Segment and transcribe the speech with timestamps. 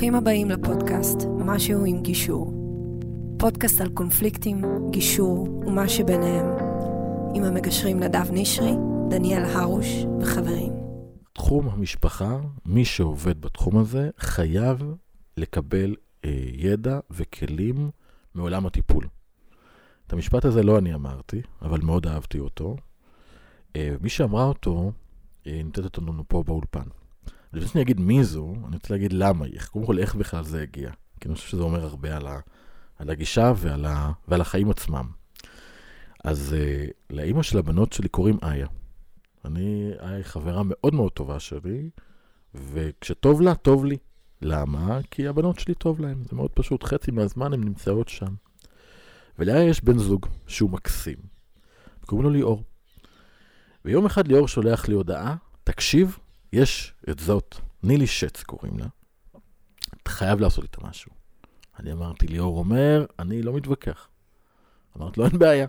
[0.00, 2.52] ברוכים הבאים לפודקאסט משהו עם גישור.
[3.38, 6.46] פודקאסט על קונפליקטים, גישור ומה שביניהם.
[7.34, 8.72] עם המגשרים נדב נשרי,
[9.10, 9.86] דניאל הרוש
[10.20, 10.72] וחברים.
[11.32, 14.82] תחום המשפחה, מי שעובד בתחום הזה חייב
[15.36, 17.90] לקבל אה, ידע וכלים
[18.34, 19.06] מעולם הטיפול.
[20.06, 22.76] את המשפט הזה לא אני אמרתי, אבל מאוד אהבתי אותו.
[23.76, 24.92] אה, מי שאמרה אותו,
[25.46, 26.99] אה, נמצאת אותנו פה באולפן.
[27.52, 30.62] לפני שאני אגיד מי זו, אני רוצה להגיד למה היא, קודם כל איך בכלל זה
[30.62, 30.90] הגיע.
[31.20, 32.40] כי אני חושב שזה אומר הרבה על, ה,
[32.98, 35.06] על הגישה ועל, ה, ועל החיים עצמם.
[36.24, 38.66] אז uh, לאימא של הבנות שלי קוראים איה.
[39.44, 41.90] אני, איה חברה מאוד מאוד טובה שלי,
[42.54, 43.96] וכשטוב לה, טוב לי.
[44.42, 44.98] למה?
[45.10, 48.34] כי הבנות שלי טוב להן, זה מאוד פשוט, חצי מהזמן הן נמצאות שם.
[49.38, 51.16] ולאיה יש בן זוג שהוא מקסים,
[52.06, 52.64] קוראים לו ליאור.
[53.84, 56.18] ויום אחד ליאור שולח לי הודעה, תקשיב,
[56.52, 58.86] יש את זאת, נילי שץ קוראים לה,
[60.02, 61.12] אתה חייב לעשות איתה משהו.
[61.78, 64.08] אני אמרתי, ליאור אומר, אני לא מתווכח.
[64.96, 65.66] אמרתי לו, אין בעיה.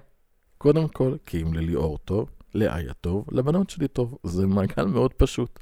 [0.57, 4.17] קודם כל, כי אם לליאור טוב, לאיה טוב, לבנות שלי טוב.
[4.23, 5.59] זה מעגל מאוד פשוט.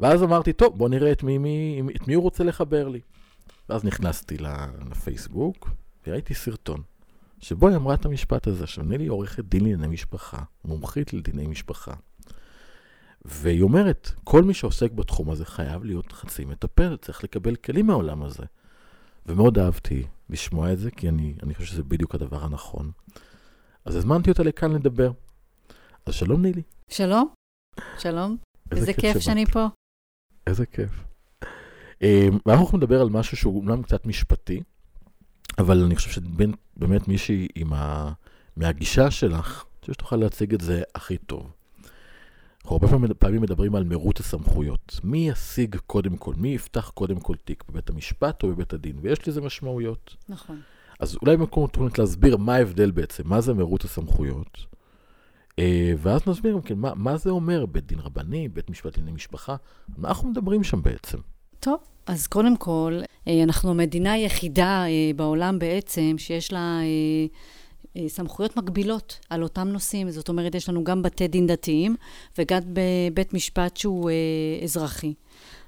[0.00, 3.00] ואז אמרתי, טוב, בוא נראה את מי, מי, את מי הוא רוצה לחבר לי.
[3.68, 5.70] ואז נכנסתי לפייסבוק,
[6.06, 6.82] וראיתי סרטון,
[7.40, 8.64] שבו היא אמרה את המשפט הזה.
[8.64, 11.94] עכשיו, נילי עורכת דין לענייני משפחה, מומחית לדיני משפחה.
[13.24, 18.22] והיא אומרת, כל מי שעוסק בתחום הזה חייב להיות חצי מטפל, צריך לקבל כלים מהעולם
[18.22, 18.44] הזה.
[19.26, 22.90] ומאוד אהבתי לשמוע את זה, כי אני, אני חושב שזה בדיוק הדבר הנכון.
[23.84, 25.10] אז הזמנתי אותה לכאן לדבר.
[26.06, 26.62] אז שלום נילי.
[26.88, 27.28] שלום,
[27.98, 28.36] שלום.
[28.70, 29.66] איזה, איזה כיף, כיף שאני פה.
[30.46, 30.90] איזה כיף.
[32.02, 34.62] אמ, ואנחנו הולכים לדבר על משהו שהוא אומנם קצת משפטי,
[35.58, 38.12] אבל אני חושב שבאמת מישהי עם ה...
[38.56, 41.52] מהגישה שלך, אני חושב שתוכל להציג את זה הכי טוב.
[42.64, 45.00] אנחנו הרבה פעמים מדברים על מרוץ הסמכויות.
[45.04, 49.28] מי ישיג קודם כל, מי יפתח קודם כל תיק, בבית המשפט או בבית הדין, ויש
[49.28, 50.16] לזה משמעויות.
[50.28, 50.60] נכון.
[51.00, 54.58] אז אולי במקום תוכנית להסביר מה ההבדל בעצם, מה זה מרוץ הסמכויות,
[55.58, 59.16] אה, ואז נסביר גם כן מה, מה זה אומר בית דין רבני, בית משפט לענייני
[59.16, 59.56] משפחה,
[59.96, 61.18] מה אנחנו מדברים שם בעצם.
[61.60, 66.80] טוב, אז קודם כל, אה, אנחנו המדינה היחידה אה, בעולם בעצם שיש לה...
[67.96, 70.10] אה, סמכויות מקבילות על אותם נושאים.
[70.10, 71.96] זאת אומרת, יש לנו גם בתי דין דתיים
[72.38, 75.14] וגם בבית משפט שהוא אה, אזרחי.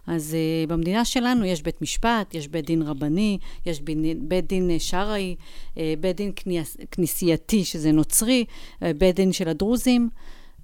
[0.06, 3.80] אז uh, במדינה שלנו יש בית משפט, יש בית דין רבני, יש
[4.18, 5.36] בית, דין שרעי,
[5.74, 10.08] uh, בית דין כניס, כנסייתי, שזה נוצרי, uh, בית דין של הדרוזים,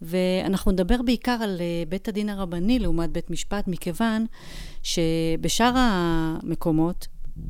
[0.02, 4.26] ואנחנו נדבר בעיקר על בית הדין הרבני לעומת בית משפט, מכיוון
[4.82, 7.06] שבשאר המקומות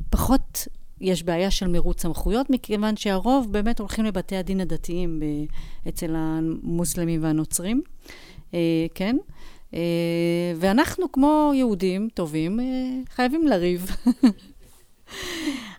[0.09, 0.67] פחות
[1.01, 5.19] יש בעיה של מרוץ סמכויות, מכיוון שהרוב באמת הולכים לבתי הדין הדתיים
[5.87, 7.81] אצל המוסלמים והנוצרים,
[8.53, 9.17] אה, כן?
[9.73, 9.79] אה,
[10.55, 12.65] ואנחנו, כמו יהודים טובים, אה,
[13.09, 13.91] חייבים לריב.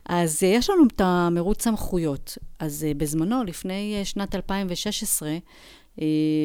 [0.04, 2.38] אז יש לנו את המרוץ סמכויות.
[2.58, 5.36] אז בזמנו, לפני שנת 2016,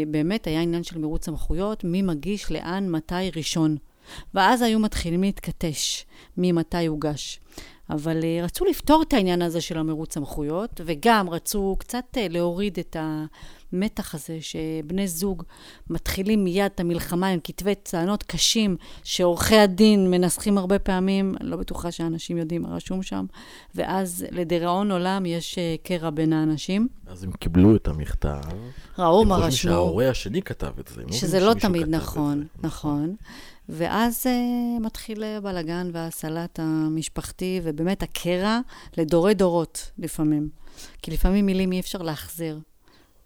[0.07, 3.77] באמת היה עניין של מרוץ סמכויות, מי מגיש לאן, מתי ראשון.
[4.33, 6.05] ואז היו מתחילים להתכתש
[6.38, 7.39] ממתי הוגש.
[7.89, 12.79] אבל uh, רצו לפתור את העניין הזה של המרוץ סמכויות, וגם רצו קצת uh, להוריד
[12.79, 15.43] את המתח הזה, שבני זוג
[15.89, 21.91] מתחילים מיד את המלחמה עם כתבי טענות קשים, שעורכי הדין מנסחים הרבה פעמים, לא בטוחה
[21.91, 23.25] שאנשים יודעים מה רשום שם,
[23.75, 26.87] ואז לדיראון עולם יש uh, קרע בין האנשים.
[27.07, 28.41] אז הם קיבלו את המכתב.
[28.99, 29.45] ראו מה רשמו.
[29.45, 31.03] הם חושבים שההורה השני כתב את זה.
[31.11, 33.15] שזה לא תמיד נכון, נכון.
[33.69, 38.59] ואז uh, מתחיל הבלגן והסלט המשפחתי, ובאמת הקרע
[38.97, 40.50] לדורי דורות לפעמים.
[41.01, 42.59] כי לפעמים מילים אי אפשר להחזיר.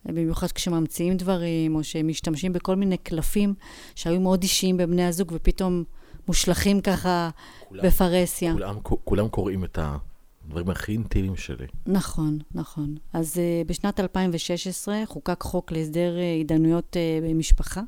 [0.05, 3.53] במיוחד כשממציאים דברים, או שמשתמשים בכל מיני קלפים
[3.95, 5.83] שהיו מאוד אישיים בבני הזוג, ופתאום
[6.27, 7.29] מושלכים ככה
[7.69, 8.53] כולם, בפרהסיה.
[8.53, 11.65] כולם, כולם קוראים את הדברים הכי אינטימיים שלי.
[11.85, 12.95] נכון, נכון.
[13.13, 17.81] אז uh, בשנת 2016 חוקק חוק להסדר uh, התדיינויות uh, במשפחה.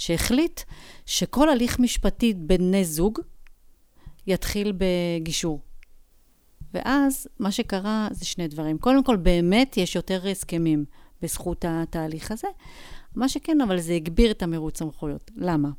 [0.00, 0.60] שהחליט
[1.06, 3.18] שכל הליך משפטי בני זוג
[4.26, 5.60] יתחיל בגישור.
[6.74, 8.78] ואז מה שקרה זה שני דברים.
[8.78, 10.84] קודם כל, באמת יש יותר הסכמים
[11.22, 12.48] בזכות התהליך הזה.
[13.14, 15.30] מה שכן, אבל זה הגביר את המרוץ סמכויות.
[15.36, 15.70] למה?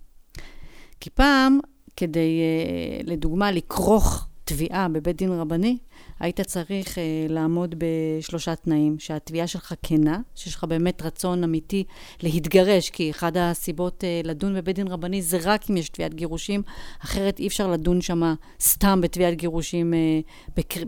[0.99, 1.59] כי פעם,
[1.95, 5.77] כדי, אה, לדוגמה, לכרוך תביעה בבית דין רבני,
[6.21, 11.83] היית צריך uh, לעמוד בשלושה תנאים, שהתביעה שלך כנה, שיש לך באמת רצון אמיתי
[12.23, 16.61] להתגרש, כי אחת הסיבות uh, לדון בבית דין רבני זה רק אם יש תביעת גירושים,
[17.03, 20.81] אחרת אי אפשר לדון שם סתם בתביעת גירושים uh, בקר...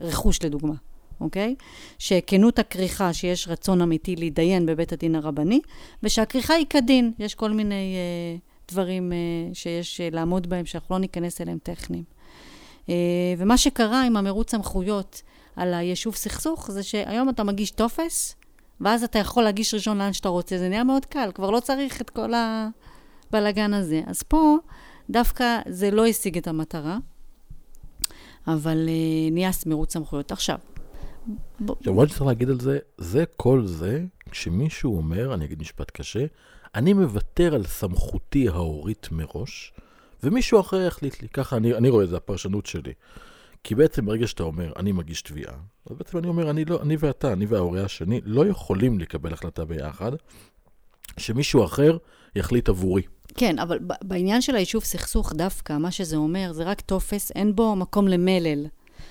[0.00, 0.74] ברכוש לדוגמה.
[1.20, 1.54] אוקיי?
[1.98, 5.60] שכנות הכריכה, שיש רצון אמיתי להתדיין בבית הדין הרבני,
[6.02, 7.12] ושהכריכה היא כדין.
[7.18, 12.19] יש כל מיני uh, דברים uh, שיש uh, לעמוד בהם, שאנחנו לא ניכנס אליהם טכניים.
[12.90, 12.94] אה,
[13.38, 15.22] ומה שקרה עם המרוץ סמכויות
[15.56, 18.36] על היישוב סכסוך, זה שהיום אתה מגיש טופס,
[18.80, 20.58] ואז אתה יכול להגיש ראשון לאן שאתה רוצה.
[20.58, 24.02] זה נהיה מאוד קל, כבר לא צריך את כל הבלגן הזה.
[24.06, 24.56] אז פה
[25.10, 26.98] דווקא זה לא השיג את המטרה,
[28.46, 30.32] אבל uh, נהיה מרוץ סמכויות.
[30.32, 30.58] עכשיו.
[31.68, 36.26] עכשיו, מה שצריך להגיד על זה, זה כל זה, כשמישהו אומר, אני אגיד משפט קשה,
[36.74, 39.72] אני מוותר על סמכותי ההורית מראש,
[40.22, 41.28] ומישהו אחר יחליט לי.
[41.28, 42.92] ככה אני, אני רואה את זה, הפרשנות שלי.
[43.64, 45.54] כי בעצם ברגע שאתה אומר, אני מגיש תביעה,
[45.90, 49.64] אז בעצם אני אומר, אני, לא, אני ואתה, אני וההורה השני, לא יכולים לקבל החלטה
[49.64, 50.12] ביחד,
[51.16, 51.96] שמישהו אחר
[52.36, 53.02] יחליט עבורי.
[53.34, 57.76] כן, אבל בעניין של היישוב סכסוך דווקא, מה שזה אומר, זה רק טופס, אין בו
[57.76, 58.66] מקום למלל.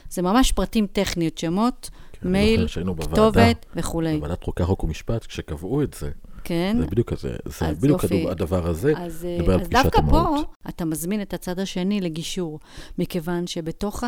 [0.10, 2.68] זה ממש פרטים טכניות, שמות, כן, מייל,
[3.00, 4.18] כתובת וכולי.
[4.18, 6.12] בוועדת חוקה, חוק ומשפט, כשקבעו את זה,
[6.50, 6.78] כן.
[6.80, 8.30] זה בדיוק, זה, זה בדיוק יופי.
[8.30, 9.96] הדבר הזה, אז, לדבר על פגישת המהות.
[9.96, 12.60] אז דווקא פה אתה מזמין את הצד השני לגישור,
[12.98, 14.04] מכיוון שבתוך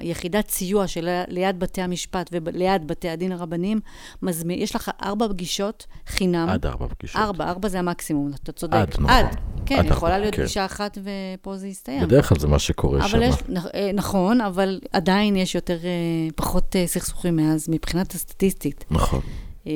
[0.00, 3.80] היחידת סיוע של ליד בתי המשפט וליד בתי הדין הרבניים,
[4.22, 6.48] מזמין, יש לך ארבע פגישות חינם.
[6.48, 7.20] עד ארבע פגישות.
[7.20, 8.74] ארבע, ארבע זה המקסימום, אתה צודק.
[8.74, 9.10] עד, נכון.
[9.10, 9.36] עד,
[9.66, 10.42] כן, עד יכולה להיות כן.
[10.42, 12.02] פגישה אחת ופה זה יסתיים.
[12.02, 13.22] בדרך כלל זה מה שקורה שם.
[13.22, 13.34] יש,
[13.74, 15.90] אה, נכון, אבל עדיין יש יותר, אה,
[16.36, 18.84] פחות אה, סכסוכים מאז, מבחינת הסטטיסטית.
[18.90, 19.20] נכון.
[19.66, 19.72] אה,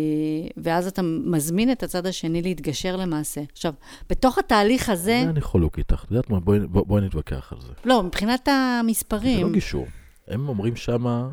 [0.56, 3.40] ואז אתה מזמין את הצד השני להתגשר למעשה.
[3.52, 3.72] עכשיו,
[4.10, 5.20] בתוך התהליך הזה...
[5.24, 6.04] זה אני חולוק איתך.
[6.04, 6.40] את יודעת מה?
[6.40, 7.72] בואי, בואי נתווכח על זה.
[7.84, 9.38] לא, מבחינת המספרים...
[9.38, 9.86] זה לא גישור.
[10.28, 11.28] הם אומרים שמה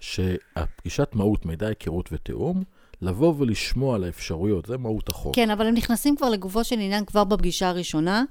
[0.00, 2.62] שהפגישת מהות, מידע, היכרות ותיאום,
[3.02, 5.36] לבוא ולשמוע על האפשרויות, זה מהות החוק.
[5.36, 8.24] כן, אבל הם נכנסים כבר לגופו של עניין כבר בפגישה הראשונה.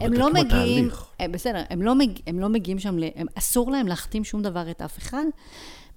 [0.00, 0.88] הם לא מגיעים...
[1.30, 4.82] בסדר, הם לא, מג, הם לא מגיעים שם, הם, אסור להם להחתים שום דבר את
[4.82, 5.24] אף אחד.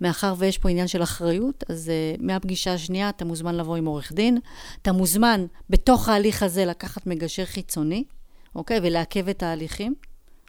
[0.01, 4.11] מאחר ויש פה עניין של אחריות, אז uh, מהפגישה השנייה אתה מוזמן לבוא עם עורך
[4.11, 4.37] דין.
[4.81, 8.03] אתה מוזמן בתוך ההליך הזה לקחת מגשר חיצוני,
[8.55, 8.79] אוקיי?
[8.83, 9.95] ולעכב את ההליכים,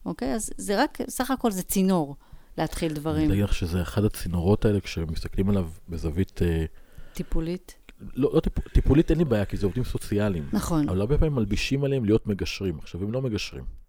[0.06, 0.34] אוקיי?
[0.34, 2.16] אז זה רק, סך הכל זה צינור
[2.58, 3.30] להתחיל דברים.
[3.30, 6.40] אני לך שזה אחד הצינורות האלה, כשמסתכלים עליו בזווית...
[6.42, 7.74] Uh, טיפולית?
[8.14, 10.48] לא, לא טיפ, טיפולית אין לי בעיה, כי זה עובדים סוציאליים.
[10.52, 10.88] נכון.
[10.88, 12.78] אבל הרבה פעמים מלבישים עליהם להיות מגשרים.
[12.78, 13.81] עכשיו, הם לא מגשרים.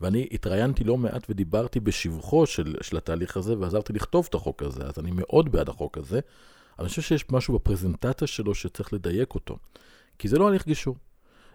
[0.00, 4.82] ואני התראיינתי לא מעט ודיברתי בשבחו של, של התהליך הזה, ועזרתי לכתוב את החוק הזה,
[4.82, 6.20] אז אני מאוד בעד החוק הזה.
[6.78, 9.56] אבל אני חושב שיש משהו בפרזנטציה שלו שצריך לדייק אותו.
[10.18, 10.96] כי זה לא הליך גישור.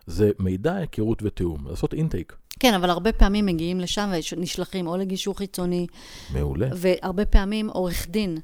[0.07, 2.35] זה מידע, היכרות ותיאום, לעשות אינטייק.
[2.59, 5.87] כן, אבל הרבה פעמים מגיעים לשם ונשלחים או לגישור חיצוני.
[6.33, 6.67] מעולה.
[6.75, 8.37] והרבה פעמים עורך דין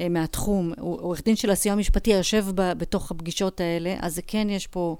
[0.00, 4.66] אה, מהתחום, עורך דין של הסיוע המשפטי יושב ב, בתוך הפגישות האלה, אז כן יש
[4.66, 4.96] פה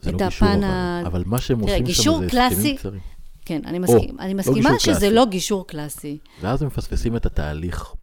[0.00, 1.00] את לא גישור, ה...
[1.00, 3.00] אבל, אבל מה שהם עושים שם זה הסכמים קצרים.
[3.44, 5.14] כן, אני, מסכים, או, אני לא מסכימה לא שזה קלאסי.
[5.14, 6.18] לא גישור קלאסי.
[6.40, 7.94] ואז הם מפספסים את התהליך.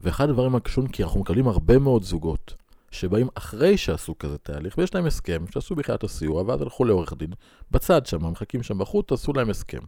[0.00, 2.54] ואחד הדברים הקשורים, כי אנחנו מקבלים הרבה מאוד זוגות
[2.90, 7.12] שבאים אחרי שעשו כזה תהליך, ויש להם הסכם, שעשו בכלל את הסיוע, ואז הלכו לעורך
[7.18, 7.30] דין,
[7.70, 9.80] בצד שם, מחכים שם בחוץ, עשו להם הסכם.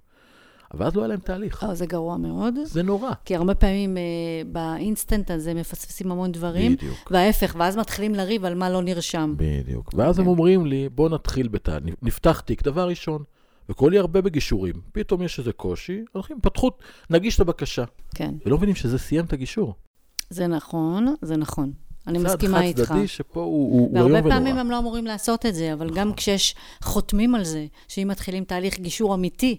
[0.74, 1.64] אבל אז לא היה להם תהליך.
[1.64, 2.54] או, זה גרוע מאוד.
[2.64, 3.10] זה נורא.
[3.24, 4.02] כי הרבה פעמים אה,
[4.46, 6.76] באינסטנט הזה מפספסים המון דברים.
[6.76, 7.10] בדיוק.
[7.10, 9.34] וההפך, ואז מתחילים לריב על מה לא נרשם.
[9.36, 9.90] בדיוק.
[9.94, 10.22] ואז okay.
[10.22, 13.22] הם אומרים לי, בוא נתחיל בתהליך, נפתח תיק, דבר ראשון.
[13.68, 14.74] וכל לי הרבה בגישורים.
[14.92, 16.70] פתאום יש איזה קושי, הולכים, פתחו,
[17.10, 17.84] נגיש את הבקשה.
[18.14, 18.34] כן.
[18.46, 19.74] ולא מבינים שזה סיים את הגישור.
[20.30, 21.72] זה נכון, זה נכון.
[22.06, 22.78] אני מסכימה איתך.
[22.78, 24.12] צעד חד צדדי שפה הוא, הוא, הוא איום ונורא.
[24.12, 25.98] והרבה פעמים הם לא אמורים לעשות את זה, אבל נכון.
[25.98, 29.56] גם כשיש חותמים על זה, שאם מתחילים תהליך גישור אמיתי,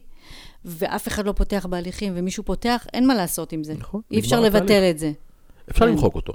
[0.65, 3.74] ואף אחד לא פותח בהליכים, ומישהו פותח, אין מה לעשות עם זה.
[3.74, 4.01] נכון.
[4.12, 4.89] אי אפשר לבטל.
[4.89, 5.12] את זה.
[5.70, 5.91] אפשר כן.
[5.91, 6.34] למחוק אותו.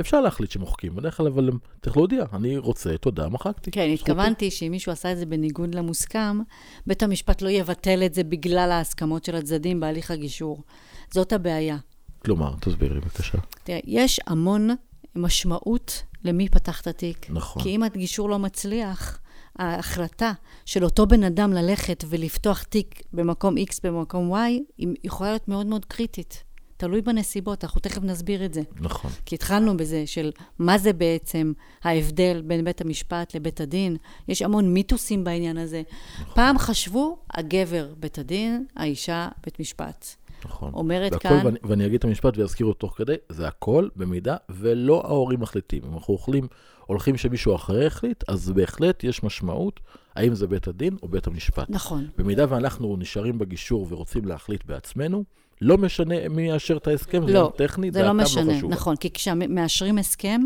[0.00, 1.50] אפשר להחליט שמוחקים, בדרך כלל אבל
[1.82, 3.70] צריך להודיע, אני רוצה, תודה, מחקתי.
[3.70, 6.38] כן, התכוונתי שאם מישהו עשה את זה בניגוד למוסכם,
[6.86, 10.62] בית המשפט לא יבטל את זה בגלל ההסכמות של הצדדים בהליך הגישור.
[11.10, 11.76] זאת הבעיה.
[12.24, 13.38] כלומר, תסבירי בבקשה.
[13.64, 14.70] תראה, יש המון
[15.14, 17.26] משמעות למי פתח את התיק.
[17.30, 17.62] נכון.
[17.62, 19.18] כי אם הגישור לא מצליח,
[19.58, 20.32] ההחלטה
[20.64, 24.36] של אותו בן אדם ללכת ולפתוח תיק במקום X במקום Y,
[24.78, 26.44] היא יכולה להיות מאוד מאוד קריטית.
[26.84, 28.62] תלוי בנסיבות, אנחנו תכף נסביר את זה.
[28.80, 29.10] נכון.
[29.26, 33.96] כי התחלנו בזה של מה זה בעצם ההבדל בין בית המשפט לבית הדין.
[34.28, 35.82] יש המון מיתוסים בעניין הזה.
[36.20, 36.34] נכון.
[36.34, 40.06] פעם חשבו, הגבר בית הדין, האישה בית משפט.
[40.44, 40.72] נכון.
[40.74, 41.46] אומרת והכל, כאן...
[41.46, 45.82] ואני, ואני אגיד את המשפט ואזכיר אותו תוך כדי, זה הכל במידה ולא ההורים מחליטים.
[45.86, 46.46] אם אנחנו אוכלים,
[46.86, 49.80] הולכים שמישהו אחר יחליט, אז בהחלט יש משמעות
[50.14, 51.66] האם זה בית הדין או בית המשפט.
[51.70, 52.06] נכון.
[52.18, 55.24] במידה ואנחנו נשארים בגישור ורוצים להחליט בעצמנו,
[55.60, 58.96] לא משנה מי יאשר את ההסכם, לא, זה טכנית, זה, זה לא משנה, לא נכון,
[58.96, 60.40] כי כשמאשרים הסכם,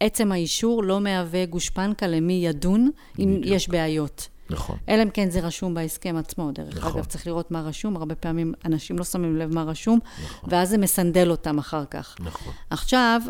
[0.00, 3.56] עצם האישור לא מהווה גושפנקה למי ידון אם בדיוק.
[3.56, 4.28] יש בעיות.
[4.50, 4.76] נכון.
[4.88, 6.92] אלא אם כן זה רשום בהסכם עצמו, דרך נכון.
[6.92, 10.48] אגב, צריך לראות מה רשום, הרבה פעמים אנשים לא שמים לב מה רשום, נכון.
[10.52, 12.16] ואז זה מסנדל אותם אחר כך.
[12.20, 12.52] נכון.
[12.70, 13.20] עכשיו,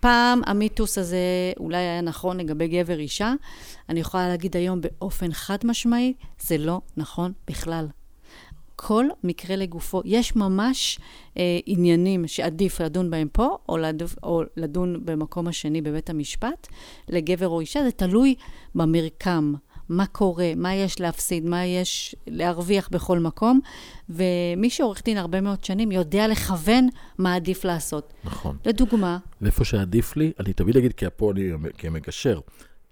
[0.00, 1.18] פעם המיתוס הזה
[1.60, 3.32] אולי היה נכון לגבי גבר אישה,
[3.88, 7.86] אני יכולה להגיד היום באופן חד משמעי, זה לא נכון בכלל.
[8.76, 10.02] כל מקרה לגופו.
[10.04, 10.98] יש ממש
[11.38, 16.66] אה, עניינים שעדיף לדון בהם פה, או, לדוף, או לדון במקום השני בבית המשפט,
[17.08, 18.34] לגבר או אישה, זה תלוי
[18.74, 19.54] במרקם.
[19.88, 23.60] מה קורה, מה יש להפסיד, מה יש להרוויח בכל מקום,
[24.08, 28.12] ומי שעורך דין הרבה מאוד שנים יודע לכוון מה עדיף לעשות.
[28.24, 28.56] נכון.
[28.64, 32.40] לדוגמה, ואיפה שעדיף לי, אני תמיד אגיד, כי פה אני כמגשר,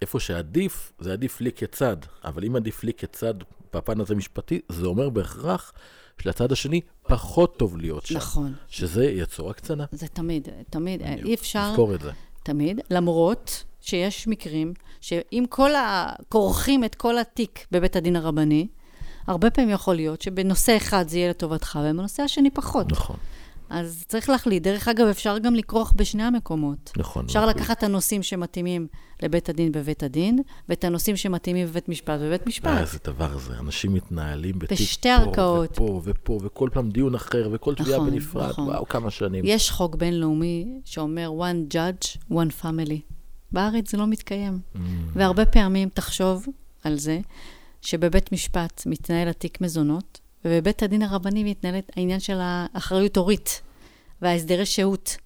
[0.02, 1.96] איפה שעדיף, זה עדיף לי כצד.
[2.24, 3.34] אבל אם עדיף לי כצד
[3.74, 5.72] בפן הזה משפטי, זה אומר בהכרח
[6.22, 8.16] שלצד השני פחות טוב להיות שם.
[8.16, 8.52] נכון.
[8.68, 9.84] שזה יצור הקצנה.
[9.92, 11.70] זה תמיד, תמיד, אי אפשר...
[11.70, 12.10] לזכור את זה.
[12.42, 16.12] תמיד, למרות שיש מקרים שאם כל ה...
[16.28, 18.66] כורכים את כל התיק בבית הדין הרבני,
[19.26, 22.92] הרבה פעמים יכול להיות שבנושא אחד זה יהיה לטובתך, ובנושא השני פחות.
[22.92, 23.16] נכון.
[23.74, 24.62] אז צריך להחליט.
[24.62, 26.92] דרך אגב, אפשר גם לכרוך בשני המקומות.
[26.96, 27.24] נכון.
[27.24, 27.54] אפשר נכון.
[27.54, 28.86] לקחת את הנושאים שמתאימים
[29.22, 30.38] לבית הדין בבית הדין,
[30.68, 32.66] ואת הנושאים שמתאימים בבית משפט בבית משפט.
[32.66, 33.54] אה, איזה דבר זה.
[33.60, 35.70] אנשים מתנהלים בתיק בשתי ערכאות.
[35.72, 38.48] ופה ופה, וכל פעם דיון אחר, וכל תביעה נכון, בנפרד.
[38.48, 38.68] נכון.
[38.68, 39.44] וואו, כמה שנים.
[39.46, 43.14] יש חוק בינלאומי שאומר one judge, one family.
[43.52, 44.58] בארץ זה לא מתקיים.
[44.74, 44.78] Mm,
[45.12, 46.46] והרבה פעמים תחשוב
[46.84, 47.20] על זה,
[47.82, 53.62] שבבית משפט מתנהל התיק מזונות, ובבית הדין הרבני מתנהל העניין של האחריות הורית
[54.24, 55.16] וההסדרי שהות.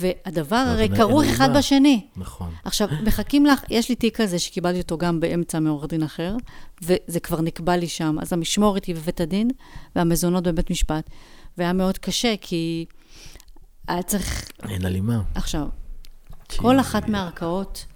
[0.00, 1.56] והדבר הרי כרוך אחד.
[1.56, 2.06] בשני.
[2.16, 2.50] נכון.
[2.64, 6.36] עכשיו, מחכים לך, יש לי תיק כזה שקיבלתי אותו גם באמצע מעורך דין אחר,
[6.82, 8.16] וזה כבר נקבע לי שם.
[8.22, 9.50] אז המשמורת היא בבית הדין,
[9.96, 11.10] והמזונות בבית משפט.
[11.58, 12.86] והיה מאוד קשה, כי
[13.88, 14.50] היה צריך...
[14.68, 15.22] אין הלימה.
[15.34, 15.66] עכשיו,
[16.56, 17.86] כל אחת מהערכאות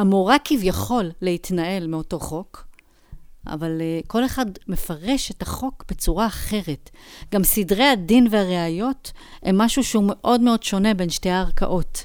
[0.00, 2.67] אמורה כביכול להתנהל מאותו חוק,
[3.48, 6.90] אבל uh, כל אחד מפרש את החוק בצורה אחרת.
[7.32, 9.12] גם סדרי הדין והראיות
[9.42, 12.04] הם משהו שהוא מאוד מאוד שונה בין שתי הערכאות.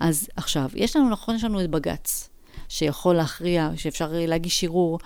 [0.00, 2.28] אז עכשיו, יש לנו, נכון, יש לנו את בג"ץ,
[2.68, 4.98] שיכול להכריע, שאפשר אה, להגיש ערעור,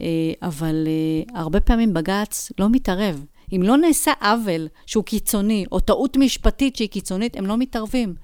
[0.00, 0.06] אה,
[0.42, 3.24] אבל אה, הרבה פעמים בג"ץ לא מתערב.
[3.52, 8.14] אם לא נעשה עוול שהוא קיצוני, או טעות משפטית שהיא קיצונית, הם לא מתערבים.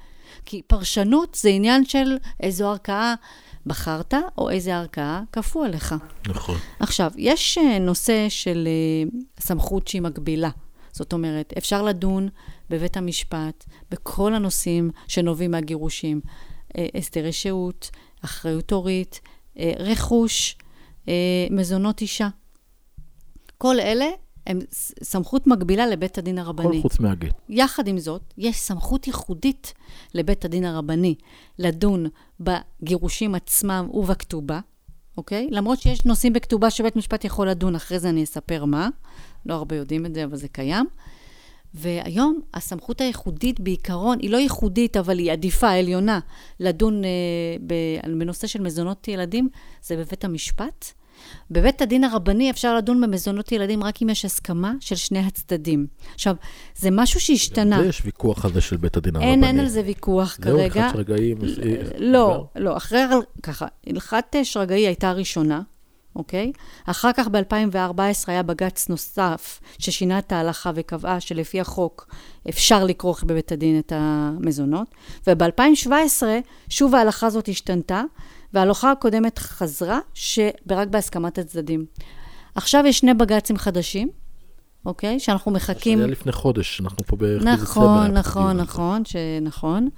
[0.44, 3.14] כי פרשנות זה עניין של איזו ערכאה
[3.66, 5.94] בחרת, או איזה ערכאה כפו עליך.
[6.28, 6.56] נכון.
[6.80, 10.50] עכשיו, יש אה, נושא של אה, סמכות שהיא מקבילה.
[10.92, 12.28] זאת אומרת, אפשר לדון
[12.70, 16.20] בבית המשפט בכל הנושאים שנובעים מהגירושים.
[16.76, 17.90] אה, הסדרי שהות,
[18.24, 19.20] אחריות הורית,
[19.78, 20.56] רכוש,
[21.50, 22.28] מזונות אישה.
[23.58, 24.06] כל אלה
[24.46, 24.58] הם
[25.02, 26.66] סמכות מקבילה לבית הדין הרבני.
[26.78, 27.34] הכל חוץ מהגט.
[27.48, 29.74] יחד עם זאת, יש סמכות ייחודית
[30.14, 31.14] לבית הדין הרבני
[31.58, 32.06] לדון
[32.40, 34.60] בגירושים עצמם ובכתובה,
[35.16, 35.48] אוקיי?
[35.50, 38.88] למרות שיש נושאים בכתובה שבית משפט יכול לדון, אחרי זה אני אספר מה.
[39.46, 40.86] לא הרבה יודעים את זה, אבל זה קיים.
[41.74, 46.20] והיום הסמכות הייחודית בעיקרון, היא לא ייחודית, אבל היא עדיפה, עליונה,
[46.60, 47.10] לדון אה,
[48.18, 49.48] בנושא של מזונות ילדים,
[49.82, 50.92] זה בבית המשפט.
[51.50, 55.86] בבית הדין הרבני אפשר לדון במזונות ילדים רק אם יש הסכמה של שני הצדדים.
[56.14, 56.36] עכשיו,
[56.76, 57.82] זה משהו שהשתנה.
[57.82, 59.30] זה יש ויכוח על זה של בית הדין הרבני.
[59.30, 60.84] אין, אין על זה ויכוח זהו, כרגע.
[60.84, 61.36] הלכת שרגאים.
[61.62, 63.02] אה, לא, לא, אחרי,
[63.42, 65.60] ככה, הלכת שרגאי הייתה הראשונה,
[66.16, 66.52] אוקיי?
[66.86, 72.08] אחר כך ב-2014 היה בג"ץ נוסף ששינה את ההלכה וקבעה שלפי החוק
[72.48, 74.88] אפשר לכרוך בבית הדין את המזונות,
[75.26, 76.22] וב-2017
[76.68, 78.02] שוב ההלכה הזאת השתנתה,
[78.54, 81.84] וההלכה הקודמת חזרה שרק בהסכמת הצדדים.
[82.54, 84.08] עכשיו יש שני בג"צים חדשים,
[84.86, 85.20] אוקיי?
[85.20, 85.98] שאנחנו מחכים...
[85.98, 89.88] זה היה לפני חודש, אנחנו פה בערך נכון, נכון, נכון, שנכון.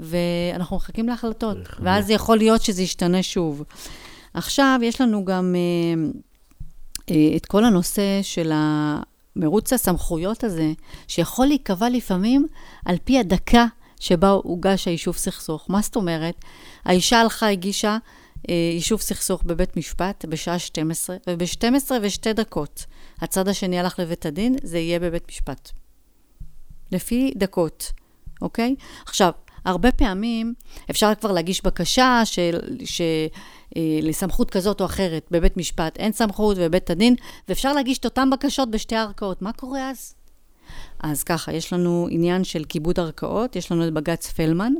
[0.00, 1.56] ואנחנו מחכים להחלטות.
[1.80, 3.62] ואז יכול להיות שזה ישתנה שוב.
[4.34, 6.10] עכשיו, יש לנו גם אה,
[7.10, 8.52] אה, את כל הנושא של
[9.36, 10.72] מרוץ הסמכויות הזה,
[11.08, 12.46] שיכול להיקבע לפעמים
[12.86, 13.66] על פי הדקה
[14.02, 15.66] שבה הוגש היישוב סכסוך.
[15.68, 16.34] מה זאת אומרת?
[16.84, 17.98] האישה הלכה, הגישה
[18.48, 22.84] אה, יישוב סכסוך בבית משפט בשעה 12, וב-12 ושתי דקות
[23.20, 25.70] הצד השני הלך לבית הדין, זה יהיה בבית משפט.
[26.92, 27.92] לפי דקות,
[28.42, 28.74] אוקיי?
[29.06, 29.30] עכשיו,
[29.64, 30.54] הרבה פעמים
[30.90, 33.00] אפשר כבר להגיש בקשה של, ש,
[33.76, 35.96] אה, לסמכות כזאת או אחרת בבית משפט.
[35.96, 37.14] אין סמכות בבית הדין,
[37.48, 39.42] ואפשר להגיש את אותן בקשות בשתי ערכאות.
[39.42, 40.14] מה קורה אז?
[41.00, 44.72] אז ככה, יש לנו עניין של כיבוד ערכאות, יש לנו את בג"ץ פלמן,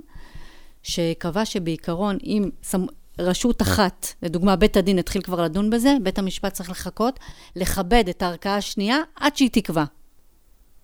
[0.82, 2.86] שקבע שבעיקרון, אם סמ...
[3.18, 7.20] רשות אחת, לדוגמה, בית הדין התחיל כבר לדון בזה, בית המשפט צריך לחכות,
[7.56, 9.84] לכבד את הערכאה השנייה עד שהיא תקבע.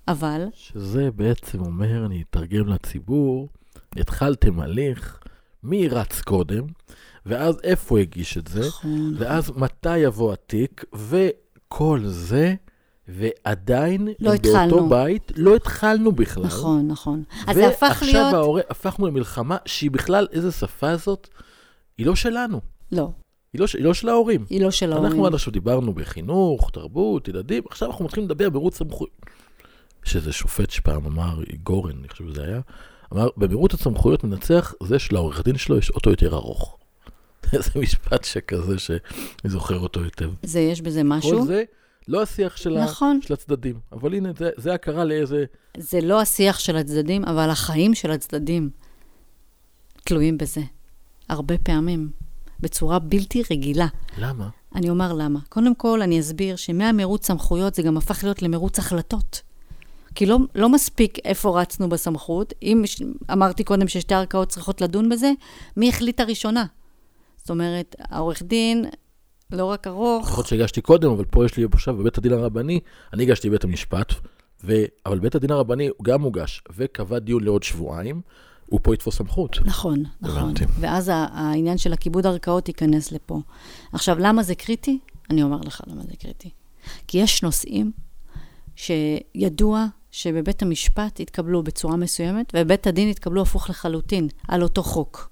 [0.08, 3.48] אבל, שזה בעצם אומר, אני אתרגם לציבור,
[3.96, 5.18] התחלתם הליך,
[5.62, 6.64] מי רץ קודם,
[7.26, 12.54] ואז איפה הגיש את זה, נכון, ואז מתי יבוא התיק, וכל זה,
[13.08, 14.76] ועדיין, לא התחלנו.
[14.76, 16.44] באותו בית, לא התחלנו בכלל.
[16.44, 17.22] נכון, נכון.
[17.46, 18.14] אז זה הפך להיות...
[18.16, 21.28] ועכשיו ההורה, הפכנו למלחמה שהיא בכלל, איזה שפה זאת?
[21.98, 22.60] היא לא שלנו.
[22.92, 23.10] לא.
[23.52, 24.44] היא לא, היא לא של ההורים.
[24.50, 25.10] היא לא של ההורים.
[25.10, 29.16] אנחנו עד עכשיו דיברנו בחינוך, תרבות, ילדים, עכשיו אנחנו מתחילים לדבר במרוץ סמכויות.
[30.06, 32.60] יש איזה שופט שפעם אמר, גורן, אני חושב שזה היה,
[33.12, 36.78] אמר, במרוץ הסמכויות מנצח זה שלעורך דין שלו יש אוטו יותר ארוך.
[37.52, 38.98] איזה משפט שכזה שאני
[39.44, 40.30] זוכר אותו היטב.
[40.42, 41.40] זה, יש בזה משהו.
[41.40, 41.64] כל זה
[42.08, 43.20] לא השיח של, נכון.
[43.22, 43.78] ה, של הצדדים.
[43.92, 45.44] אבל הנה, זה, זה הכרה לאיזה...
[45.78, 48.70] זה לא השיח של הצדדים, אבל החיים של הצדדים
[50.04, 50.60] תלויים בזה.
[51.28, 52.10] הרבה פעמים.
[52.60, 53.86] בצורה בלתי רגילה.
[54.18, 54.48] למה?
[54.74, 55.38] אני אומר למה.
[55.48, 59.42] קודם כל, אני אסביר שמהמרוץ סמכויות זה גם הפך להיות למרוץ החלטות.
[60.14, 62.52] כי לא, לא מספיק איפה רצנו בסמכות.
[62.62, 62.82] אם
[63.32, 65.32] אמרתי קודם ששתי ערכאות צריכות לדון בזה,
[65.76, 66.64] מי החליט הראשונה?
[67.36, 68.84] זאת אומרת, העורך דין,
[69.52, 70.26] לא רק ארוך...
[70.26, 72.80] יכול להיות שהגשתי קודם, אבל פה יש לי עכשיו בבית הדין הרבני,
[73.12, 74.14] אני הגשתי בבית המשפט,
[74.64, 74.74] ו...
[75.06, 78.20] אבל בית הדין הרבני גם הוגש, וקבע דיון לעוד שבועיים,
[78.66, 79.58] הוא פה יתפוס סמכות.
[79.64, 80.42] נכון, נכון.
[80.42, 80.64] הבנתי.
[80.80, 83.40] ואז העניין של הכיבוד ערכאות ייכנס לפה.
[83.92, 84.98] עכשיו, למה זה קריטי?
[85.30, 86.50] אני אומר לך למה זה קריטי.
[87.06, 87.92] כי יש נושאים
[88.76, 95.30] שידוע שבבית המשפט התקבלו בצורה מסוימת, ובבית הדין התקבלו הפוך לחלוטין, על אותו חוק.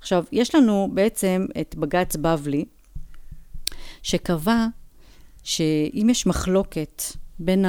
[0.00, 2.64] עכשיו, יש לנו בעצם את בג"ץ בבלי,
[4.04, 4.66] שקבע
[5.42, 7.02] שאם יש מחלוקת
[7.38, 7.64] בין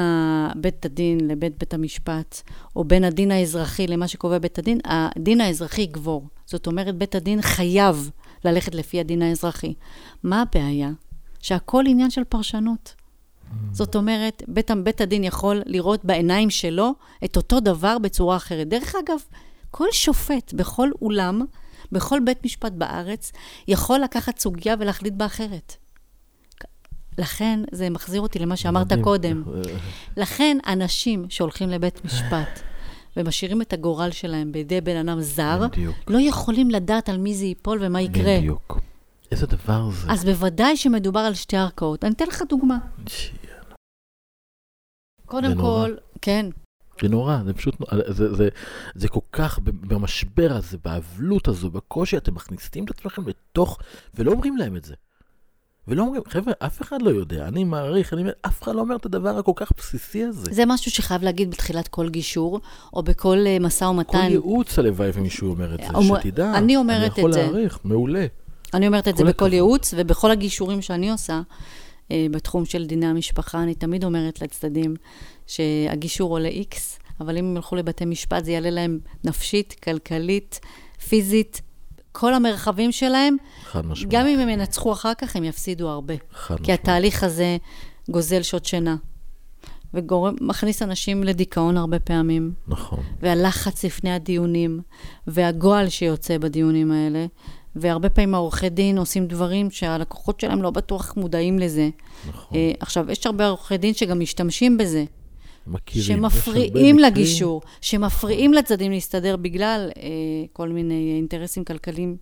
[0.56, 2.42] בית הדין לבית בית המשפט,
[2.76, 6.28] או בין הדין האזרחי למה שקובע בית הדין, הדין האזרחי יגבור.
[6.46, 8.10] זאת אומרת, בית הדין חייב
[8.44, 9.74] ללכת לפי הדין האזרחי.
[10.22, 10.90] מה הבעיה?
[11.40, 12.94] שהכל עניין של פרשנות.
[13.72, 18.68] זאת אומרת, בית, בית הדין יכול לראות בעיניים שלו את אותו דבר בצורה אחרת.
[18.68, 19.18] דרך אגב,
[19.70, 21.40] כל שופט בכל אולם,
[21.92, 23.32] בכל בית משפט בארץ,
[23.68, 25.76] יכול לקחת סוגיה ולהחליט בה אחרת.
[27.18, 29.04] לכן זה מחזיר אותי למה שאמרת מדהים.
[29.04, 29.42] קודם.
[30.16, 32.60] לכן אנשים שהולכים לבית משפט
[33.16, 35.96] ומשאירים את הגורל שלהם בידי בן אדם זר, בדיוק.
[36.08, 38.38] לא יכולים לדעת על מי זה ייפול ומה יקרה.
[38.38, 38.78] בדיוק.
[39.30, 40.12] איזה דבר זה.
[40.12, 42.04] אז בוודאי שמדובר על שתי ערכאות.
[42.04, 42.78] אני אתן לך דוגמה.
[45.26, 45.94] קודם כל.
[46.22, 46.46] כן.
[47.02, 47.74] זה נורא, זה פשוט,
[48.06, 48.48] זה, זה, זה,
[48.94, 53.78] זה כל כך, במשבר הזה, באבלות הזו, בקושי, אתם מכניסים את עצמכם לתוך,
[54.14, 54.94] ולא אומרים להם את זה.
[55.88, 58.96] ולא אומרים, חבר'ה, אף אחד לא יודע, אני מעריך, אני אומר, אף אחד לא אומר
[58.96, 60.52] את הדבר הכל כך בסיסי הזה.
[60.52, 62.60] זה משהו שחייב להגיד בתחילת כל גישור,
[62.94, 64.12] או בכל uh, משא ומתן.
[64.12, 66.54] כל ייעוץ הלוואי ומישהו אומר את זה, אומר, שתדע.
[66.54, 66.76] אני.
[66.76, 68.26] אני יכול להעריך, מעולה.
[68.74, 71.40] אני אומרת את זה בכל ייעוץ, ובכל הגישורים שאני עושה,
[72.08, 74.94] uh, בתחום של דיני המשפחה, אני תמיד אומרת לצדדים
[75.46, 80.60] שהגישור עולה איקס, אבל אם הם ילכו לבתי משפט, זה יעלה להם נפשית, כלכלית,
[81.08, 81.60] פיזית,
[82.18, 84.14] כל המרחבים שלהם, חד משמעית.
[84.14, 86.14] גם אם הם ינצחו אחר כך, הם יפסידו הרבה.
[86.32, 86.64] חד משמעית.
[86.64, 87.56] כי התהליך הזה
[88.10, 88.96] גוזל שעות שינה.
[89.94, 92.52] ומכניס אנשים לדיכאון הרבה פעמים.
[92.68, 92.98] נכון.
[93.20, 94.80] והלחץ לפני הדיונים,
[95.26, 97.26] והגועל שיוצא בדיונים האלה.
[97.76, 101.88] והרבה פעמים העורכי דין עושים דברים שהלקוחות שלהם לא בטוח מודעים לזה.
[102.28, 102.56] נכון.
[102.56, 105.04] Uh, עכשיו, יש הרבה עורכי דין שגם משתמשים בזה.
[105.66, 106.06] מכירים.
[106.06, 110.02] שמפריעים לגישור, שמפריעים לצדדים להסתדר בגלל אה,
[110.52, 112.16] כל מיני אינטרסים כלכליים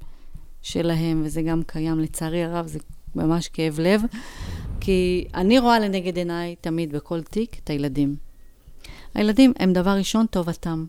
[0.63, 2.79] שלהם, וזה גם קיים, לצערי הרב, זה
[3.15, 4.03] ממש כאב לב.
[4.81, 8.17] כי אני רואה לנגד עיניי תמיד בכל תיק את הילדים.
[9.15, 10.85] הילדים הם דבר ראשון טובתם,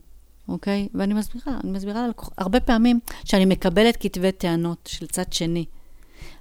[0.48, 0.88] אוקיי?
[0.94, 5.66] ואני מסבירה, אני מסבירה ללקוח, הרבה פעמים שאני מקבלת כתבי טענות של צד שני,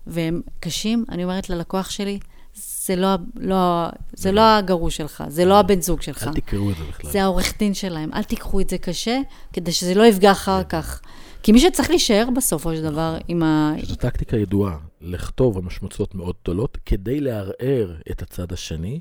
[0.06, 2.18] והם קשים, אני אומרת ללקוח שלי,
[2.54, 6.28] זה לא, לא, זה לא הגרוש שלך, זה לא הבן זוג שלך.
[6.28, 7.10] אל תקראו את זה בכלל.
[7.10, 8.10] זה העורך דין שלהם.
[8.14, 9.20] אל תיקחו את זה קשה,
[9.52, 11.00] כדי שזה לא יפגע אחר כך.
[11.42, 13.72] כי מי שצריך להישאר בסופו של דבר עם ה...
[13.82, 19.00] שזו טקטיקה ידועה, לכתוב על משמצות מאוד גדולות, כדי לערער את הצד השני,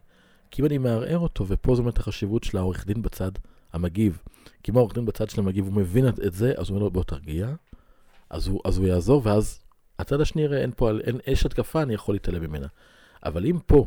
[0.52, 3.32] כי אם אני מערער אותו, ופה זאת אומרת החשיבות של העורך דין בצד
[3.74, 4.18] המגיב.
[4.64, 6.92] כי אם העורך דין בצד של המגיב, הוא מבין את זה, אז הוא אומר לו,
[6.92, 7.48] בוא תרגיע,
[8.30, 9.60] אז הוא, אז הוא יעזור, ואז
[10.00, 12.68] הצד השני יראה, אין פה, אין, יש התקפה, אני יכול להתעלם ממנה.
[13.26, 13.86] אבל אם פה,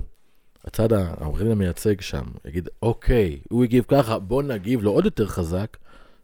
[0.64, 5.26] הצד העורך דין המייצג שם, יגיד, אוקיי, הוא הגיב ככה, בוא נגיב לו עוד יותר
[5.26, 5.76] חזק,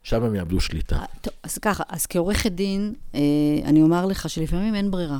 [0.03, 0.95] שם הם יאבדו שליטה.
[0.95, 3.19] אה, טוב, אז ככה, אז כעורכת דין, אה,
[3.65, 5.19] אני אומר לך שלפעמים אין ברירה.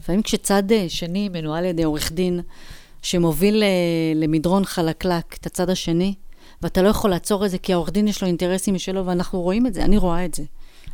[0.00, 2.40] לפעמים כשצד אה, שני מנוהל על ידי עורך דין,
[3.02, 3.62] שמוביל
[4.14, 6.14] למדרון חלקלק את הצד השני,
[6.62, 9.66] ואתה לא יכול לעצור את זה, כי העורך דין יש לו אינטרסים משלו, ואנחנו רואים
[9.66, 10.42] את זה, אני רואה את זה.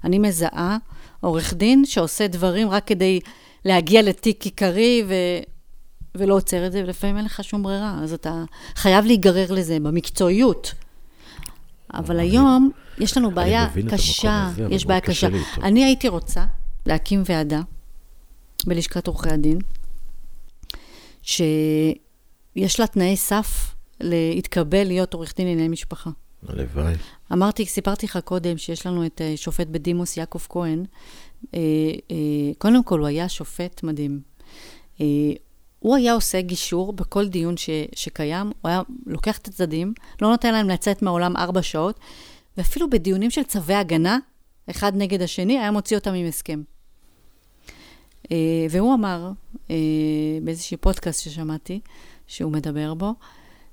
[0.04, 0.76] אני מזהה
[1.20, 3.20] עורך דין שעושה דברים רק כדי
[3.64, 5.14] להגיע לתיק עיקרי, ו...
[6.18, 7.98] ולא עוצר את זה, ולפעמים אין לך שום ברירה.
[8.02, 10.74] אז אתה חייב להיגרר לזה במקצועיות.
[11.94, 15.28] אבל היום יש לנו בעיה קשה, יש בעיה קשה.
[15.62, 16.44] אני הייתי רוצה
[16.86, 17.60] להקים ועדה
[18.66, 19.58] בלשכת עורכי הדין,
[21.22, 26.10] שיש לה תנאי סף להתקבל להיות עורך דין לענייני משפחה.
[26.48, 26.94] הלוואי.
[27.32, 30.84] אמרתי, סיפרתי לך קודם שיש לנו את אה, שופט בדימוס יעקב כהן.
[31.54, 31.60] אה,
[32.10, 32.16] אה,
[32.58, 34.20] קודם כל, הוא היה שופט מדהים.
[35.78, 40.52] הוא היה עושה גישור בכל דיון ש, שקיים, הוא היה לוקח את הצדדים, לא נותן
[40.52, 42.00] להם לצאת מהעולם ארבע שעות,
[42.56, 44.18] ואפילו בדיונים של צווי הגנה,
[44.70, 46.62] אחד נגד השני, היה מוציא אותם עם הסכם.
[48.32, 49.30] אה, והוא אמר,
[49.70, 49.76] אה,
[50.42, 51.80] באיזשהו פודקאסט ששמעתי,
[52.26, 53.14] שהוא מדבר בו,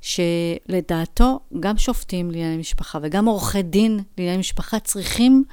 [0.01, 5.43] שלדעתו גם שופטים לענייני משפחה וגם עורכי דין לענייני משפחה צריכים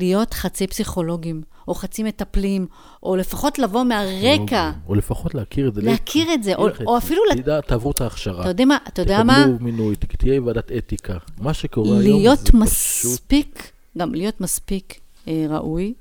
[0.00, 2.66] להיות חצי פסיכולוגים, או חצי מטפלים,
[3.02, 4.70] או לפחות לבוא מהרקע.
[4.88, 5.82] או לפחות להכיר את זה.
[5.82, 7.22] להכיר את זה, או, או אפילו...
[7.36, 8.40] תדע, תעברו את ההכשרה.
[8.40, 8.78] אתה יודע מה?
[8.88, 9.42] אתה יודע מה?
[9.42, 11.16] תקבלו מינוי, תהיה ועדת אתיקה.
[11.38, 12.54] מה שקורה היום זה להיות פשוט...
[12.54, 15.94] מספיק, גם להיות מספיק אה, ראוי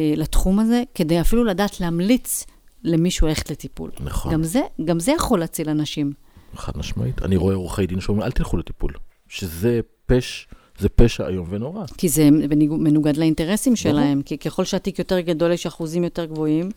[0.00, 2.46] אה, לתחום הזה, כדי אפילו לדעת להמליץ
[2.84, 3.90] למישהו ללכת לטיפול.
[4.00, 4.32] נכון.
[4.32, 6.12] גם זה, גם זה יכול להציל אנשים.
[6.56, 7.22] חד משמעית.
[7.22, 8.92] אני רואה עורכי דין שאומרים, אל תלכו לטיפול.
[9.28, 10.48] שזה פש,
[10.78, 11.84] זה פשע איום ונורא.
[11.98, 12.28] כי זה
[12.70, 16.70] מנוגד לאינטרסים שלהם, כי ככל שהתיק יותר גדול, יש אחוזים יותר גבוהים.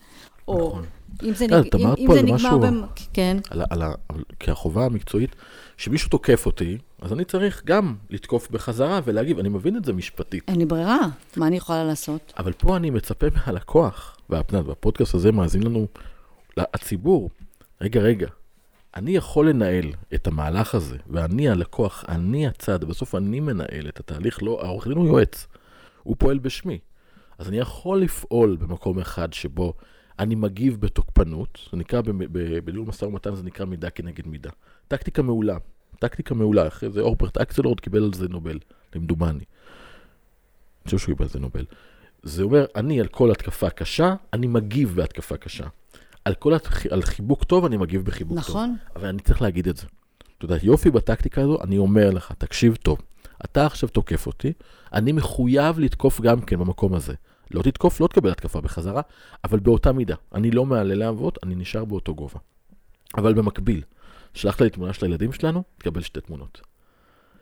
[0.47, 0.85] או נכון.
[1.23, 1.75] אם זה, כן, נג...
[1.75, 2.81] אם, אם זה נגמר במ...
[3.13, 3.95] כן, על, על, על,
[4.39, 5.35] כי החובה המקצועית,
[5.77, 9.39] שמישהו תוקף אותי, אז אני צריך גם לתקוף בחזרה ולהגיב.
[9.39, 10.43] אני מבין את זה משפטית.
[10.47, 10.99] אין לי ברירה,
[11.37, 12.33] מה אני יכולה לעשות?
[12.37, 15.87] אבל פה אני מצפה מהלקוח, והפודקאסט הזה מאזין לנו,
[16.57, 17.29] הציבור,
[17.81, 18.27] רגע, רגע,
[18.95, 24.43] אני יכול לנהל את המהלך הזה, ואני הלקוח, אני הצד, בסוף אני מנהל את התהליך,
[24.43, 25.47] לא, העורך דין הוא יועץ,
[26.03, 26.79] הוא פועל בשמי.
[27.37, 29.73] אז אני יכול לפעול במקום אחד שבו
[30.19, 34.49] אני מגיב בתוקפנות, זה נקרא, ב- ב- בניהול משא ומתן זה נקרא מידה כנגד מידה.
[34.87, 35.57] טקטיקה מעולה,
[35.99, 38.59] טקטיקה מעולה, אחרי זה אורפרט אקסלורד קיבל על זה נובל,
[38.95, 39.31] למדומני.
[39.31, 39.45] אני
[40.85, 41.65] חושב שהוא קיבל על זה נובל.
[42.23, 45.65] זה אומר, אני על כל התקפה קשה, אני מגיב בהתקפה קשה.
[46.25, 46.85] על כל התח...
[46.85, 48.49] על חיבוק טוב, אני מגיב בחיבוק טוב.
[48.49, 48.75] נכון?
[48.95, 49.87] אבל אני צריך להגיד את זה.
[50.37, 53.01] אתה יודע, יופי בטקטיקה הזו, אני אומר לך, תקשיב טוב,
[53.45, 54.53] אתה עכשיו תוקף אותי,
[54.93, 57.13] אני מחויב לתקוף גם כן במקום הזה.
[57.51, 59.01] לא תתקוף, לא תקבל התקפה בחזרה,
[59.43, 60.15] אבל באותה מידה.
[60.35, 62.39] אני לא מעלה להבות, אני נשאר באותו גובה.
[63.17, 63.81] אבל במקביל,
[64.33, 66.61] שלחת לי תמונה של הילדים שלנו, תקבל שתי תמונות.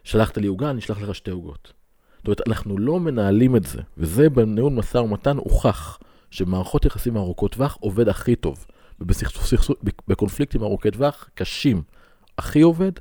[0.04, 1.74] שלחת לי עוגה, אני אשלח לך שתי עוגות.
[2.18, 6.00] זאת אומרת, אנחנו לא מנהלים את זה, וזה בניהול משא ומתן הוכח,
[6.32, 8.66] שמערכות יחסים ארוכות טווח עובד הכי טוב.
[9.02, 11.82] ובסכסוך, סכסוך- בקונפליקטים ארוכי טווח קשים,
[12.38, 12.92] הכי עובד,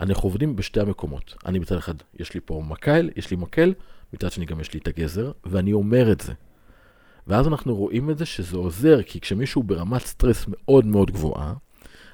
[0.00, 1.34] אנחנו עובדים בשתי המקומות.
[1.46, 3.74] אני מצד אחד, יש לי פה מקל, יש לי מקל,
[4.12, 6.32] מצד שני גם יש לי את הגזר, ואני אומר את זה.
[7.26, 11.54] ואז אנחנו רואים את זה שזה עוזר, כי כשמישהו ברמת סטרס מאוד מאוד גבוהה,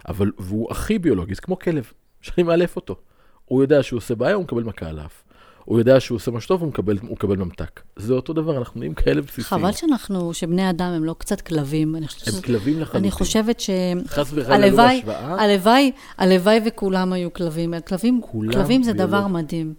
[0.09, 2.96] אבל, והוא הכי ביולוגי, זה כמו כלב, שאני מאלף אותו.
[3.44, 5.24] הוא יודע שהוא עושה בעיה, הוא מקבל מכה על האף.
[5.66, 7.81] הוא יודע שהוא עושה משהו טוב, הוא מקבל, הוא מקבל ממתק.
[7.96, 9.62] זה אותו דבר, אנחנו נהיים כאלה בסיסיים.
[9.62, 11.96] חבל שאנחנו, שבני אדם הם לא קצת כלבים.
[11.96, 13.00] אני חושבת, הם כלבים לחלוטין.
[13.02, 13.70] אני חושבת ש...
[14.07, 15.42] חס וחלילה, לא בהשוואה.
[15.42, 17.74] הלוואי, הלוואי וכולם היו כלבים.
[17.88, 19.74] כלבים, כולם כלבים זה ביולוג- דבר מדהים.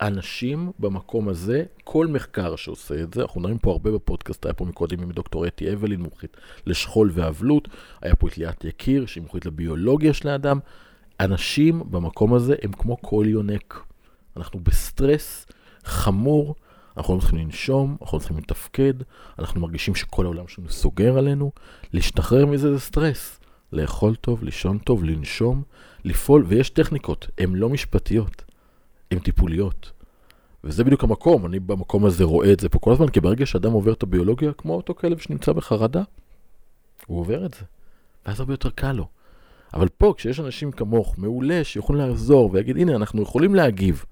[0.00, 4.64] אנשים במקום הזה, כל מחקר שעושה את זה, אנחנו מדברים פה הרבה בפודקאסט, היה פה
[4.64, 7.68] מקודם עם דוקטור אתי אבלין, מומחית לשכול ואבלות,
[8.02, 10.58] היה פה את ליאת יקיר, שהיא מומחית לביולוגיה של האדם.
[11.20, 13.80] אנשים במקום הזה הם כמו כל יונק.
[14.36, 15.46] אנחנו בסטרס
[15.84, 16.54] חמור,
[16.96, 18.94] אנחנו לא מצליחים לנשום, אנחנו לא מצליחים לתפקד,
[19.38, 21.52] אנחנו מרגישים שכל העולם שלנו סוגר עלינו.
[21.92, 23.40] להשתחרר מזה זה סטרס.
[23.72, 25.62] לאכול טוב, לישון טוב, לנשום,
[26.04, 28.42] לפעול, ויש טכניקות, הן לא משפטיות.
[29.10, 29.92] הן טיפוליות.
[30.64, 33.72] וזה בדיוק המקום, אני במקום הזה רואה את זה פה כל הזמן, כי ברגע שאדם
[33.72, 36.02] עובר את הביולוגיה, כמו אותו כלב שנמצא בחרדה,
[37.06, 37.60] הוא עובר את זה.
[38.26, 39.08] ואז הרבה יותר קל לו.
[39.74, 44.04] אבל פה, כשיש אנשים כמוך, מעולה, שיכולים לעזור, ויגיד, הנה, אנחנו יכולים להגיב.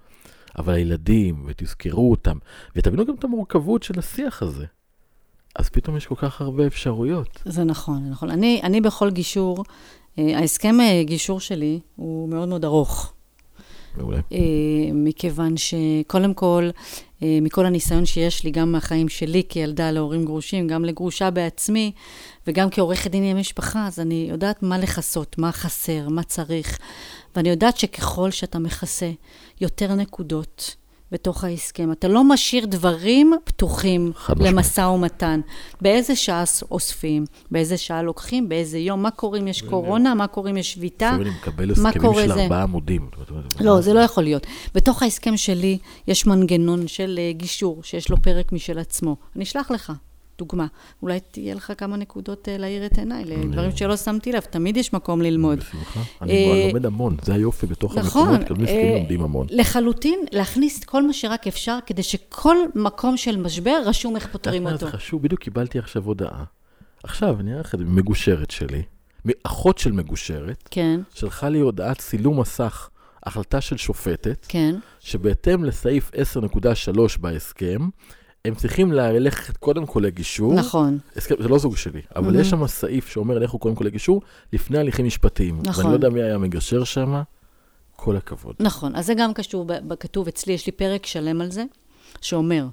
[0.58, 2.38] אבל הילדים, ותזכרו אותם,
[2.76, 4.66] ותבינו גם את המורכבות של השיח הזה.
[5.56, 7.42] אז פתאום יש כל כך הרבה אפשרויות.
[7.44, 8.30] זה נכון, זה נכון.
[8.30, 9.64] אני, אני בכל גישור,
[10.18, 13.12] אה, ההסכם אה, גישור שלי הוא מאוד מאוד ארוך.
[13.96, 14.20] מעולה.
[14.32, 14.38] אה,
[14.94, 16.70] מכיוון שקודם כל,
[17.22, 21.92] מכל הניסיון שיש לי, גם מהחיים שלי כילדה להורים גרושים, גם לגרושה בעצמי,
[22.46, 26.78] וגם כעורכת דין עם משפחה, אז אני יודעת מה לכסות, מה חסר, מה צריך.
[27.36, 29.10] ואני יודעת שככל שאתה מכסה
[29.60, 30.76] יותר נקודות
[31.12, 34.12] בתוך ההסכם, אתה לא משאיר דברים פתוחים.
[34.36, 35.40] למשא ומתן.
[35.80, 40.50] באיזה שעה אוספים, באיזה שעה לוקחים, באיזה יום, מה קורה אם יש קורונה, מה קורה
[40.50, 41.08] אם יש שביתה.
[41.08, 42.42] עכשיו אני מקבל מה הסכמים קורה של זה?
[42.42, 43.08] ארבעה עמודים.
[43.60, 44.46] לא, זה לא יכול להיות.
[44.74, 49.16] בתוך ההסכם שלי יש מנגנון של אה, גישור, שיש לו פרק משל עצמו.
[49.36, 49.92] אני אשלח לך
[50.42, 50.66] דוגמה.
[51.02, 54.40] אולי תהיה לך כמה נקודות אה, להאיר את עיניי, לדברים שלא שמתי לב.
[54.40, 55.58] תמיד יש מקום ללמוד.
[55.58, 56.00] בשמחה.
[56.22, 58.28] אני אה, לומד המון, זה היופי בתוך נכון.
[58.28, 59.46] המקומות, עסקיים אה, לומדים המון.
[59.50, 64.66] לחלוטין, להכניס את כל מה שרק אפשר, כדי שכל מקום של משבר רשום איך פותרים
[64.66, 64.78] אותו.
[64.78, 65.22] זה חשוב?
[65.22, 66.44] בדיוק קיבלתי עכשיו הודעה.
[67.04, 68.82] עכשיו, אני אראה לך את זה, מגושרת שלי,
[69.42, 71.00] אחות של מגושרת, כן.
[71.14, 72.88] שלחה לי הודעת צילום מסך
[73.26, 77.88] החלטה של שופטת, כן, שבהתאם לסעיף 10.3 בהסכם,
[78.44, 80.54] הם צריכים ללכת קודם כל לגישור.
[80.54, 80.98] נכון.
[81.16, 82.40] הסכם, זה לא זוג שלי, אבל Mhm.
[82.40, 85.58] יש שם סעיף שאומר לכו קודם כל לגישור, לפני הליכים משפטיים.
[85.62, 85.84] נכון.
[85.84, 87.22] ואני לא יודע מי היה מגשר שם,
[87.96, 88.54] כל הכבוד.
[88.60, 89.66] נכון, אז זה גם קשור,
[90.00, 91.64] כתוב אצלי, יש לי פרק שלם על זה,
[92.20, 92.66] שאומר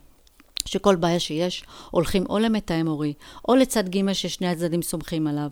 [0.66, 3.14] שכל בעיה שיש, הולכים או למתאם הורי,
[3.48, 5.50] או לצד ג' ששני הצדדים סומכים עליו,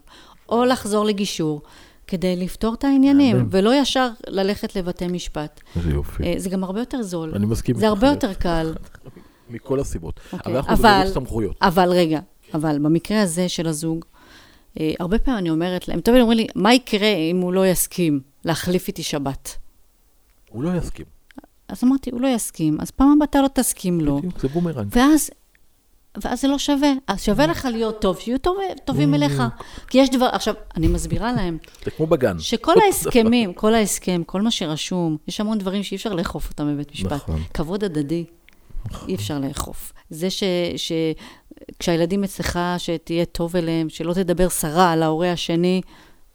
[0.49, 1.61] או לחזור לגישור,
[2.07, 3.47] כדי לפתור את העניינים.
[3.51, 5.61] ולא ישר ללכת לבתי משפט.
[5.75, 6.23] איזה יופי.
[6.23, 7.31] אה, זה גם הרבה יותר זול.
[7.35, 7.87] אני מסכים זה.
[7.87, 8.73] הרבה יותר קל.
[9.49, 10.19] מכל הסיבות.
[10.33, 11.55] אוקיי, אבל אנחנו במירוץ סמכויות.
[11.61, 12.19] אבל רגע,
[12.53, 14.05] אבל במקרה הזה של הזוג,
[14.79, 18.19] אה, הרבה פעמים אני אומרת להם, תמיד אומרים לי, מה יקרה אם הוא לא יסכים
[18.45, 19.57] להחליף איתי שבת?
[20.49, 21.05] הוא לא יסכים.
[21.67, 24.17] אז אמרתי, הוא לא יסכים, אז פעם הבאה אתה לא תסכים לו.
[24.17, 24.87] בדיוק, זה בומרנג.
[24.91, 25.29] ואז,
[26.23, 26.93] ואז זה לא שווה.
[27.07, 29.43] אז שווה לך להיות טוב, שיהיו טוב, טובים אליך.
[29.87, 32.39] כי יש דבר, עכשיו, אני מסבירה להם, זה כמו בגן.
[32.39, 36.91] שכל ההסכמים, כל ההסכם, כל מה שרשום, יש המון דברים שאי אפשר לאכוף אותם בבית
[36.91, 37.11] משפט.
[37.11, 37.41] נכון.
[37.53, 38.25] כבוד הדדי,
[39.07, 39.93] אי אפשר לאכוף.
[40.09, 40.43] זה ש...
[40.77, 40.91] ש...
[41.79, 45.81] כשהילדים אצלך, שתהיה טוב אליהם, שלא תדבר סרה על ההורה השני,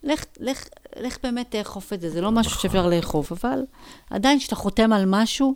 [0.02, 0.64] לך, לך,
[1.00, 2.10] לך באמת תאכוף את זה.
[2.10, 2.62] זה לא משהו נכון.
[2.62, 3.58] שאפשר לאכוף, אבל
[4.10, 5.54] עדיין כשאתה חותם על משהו,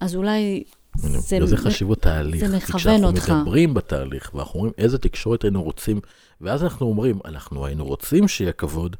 [0.00, 0.64] אז אולי
[0.96, 1.46] זה...
[1.46, 2.46] זה חשוב התהליך.
[2.46, 3.18] זה כי מכוון אותך.
[3.18, 6.00] כשאנחנו מדברים בתהליך, ואנחנו אומרים איזה תקשורת היינו רוצים,
[6.40, 8.96] ואז אנחנו אומרים, אנחנו היינו רוצים שיהיה כבוד,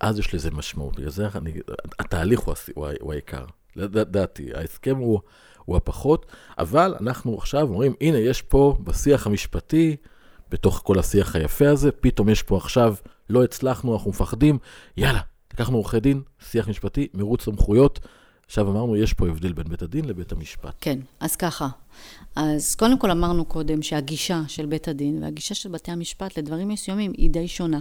[0.00, 0.96] אז יש לזה משמעות.
[0.96, 1.52] בגלל זה אני,
[1.98, 3.44] התהליך הוא, הוא, הוא העיקר.
[3.76, 5.20] לדע- דעתי, ההסכם הוא,
[5.68, 6.26] הוא הפחות,
[6.58, 9.96] אבל אנחנו עכשיו אומרים, הנה, יש פה בשיח המשפטי,
[10.50, 12.94] בתוך כל השיח היפה הזה, פתאום יש פה עכשיו,
[13.30, 14.58] לא הצלחנו, אנחנו מפחדים,
[14.96, 15.20] יאללה,
[15.54, 18.00] לקחנו עורכי דין, שיח משפטי, מירוץ סמכויות.
[18.46, 20.74] עכשיו אמרנו, יש פה הבדל בין בית הדין לבית המשפט.
[20.80, 21.68] כן, אז ככה.
[22.36, 27.12] אז קודם כל אמרנו קודם שהגישה של בית הדין והגישה של בתי המשפט לדברים מסוימים
[27.16, 27.80] היא די שונה.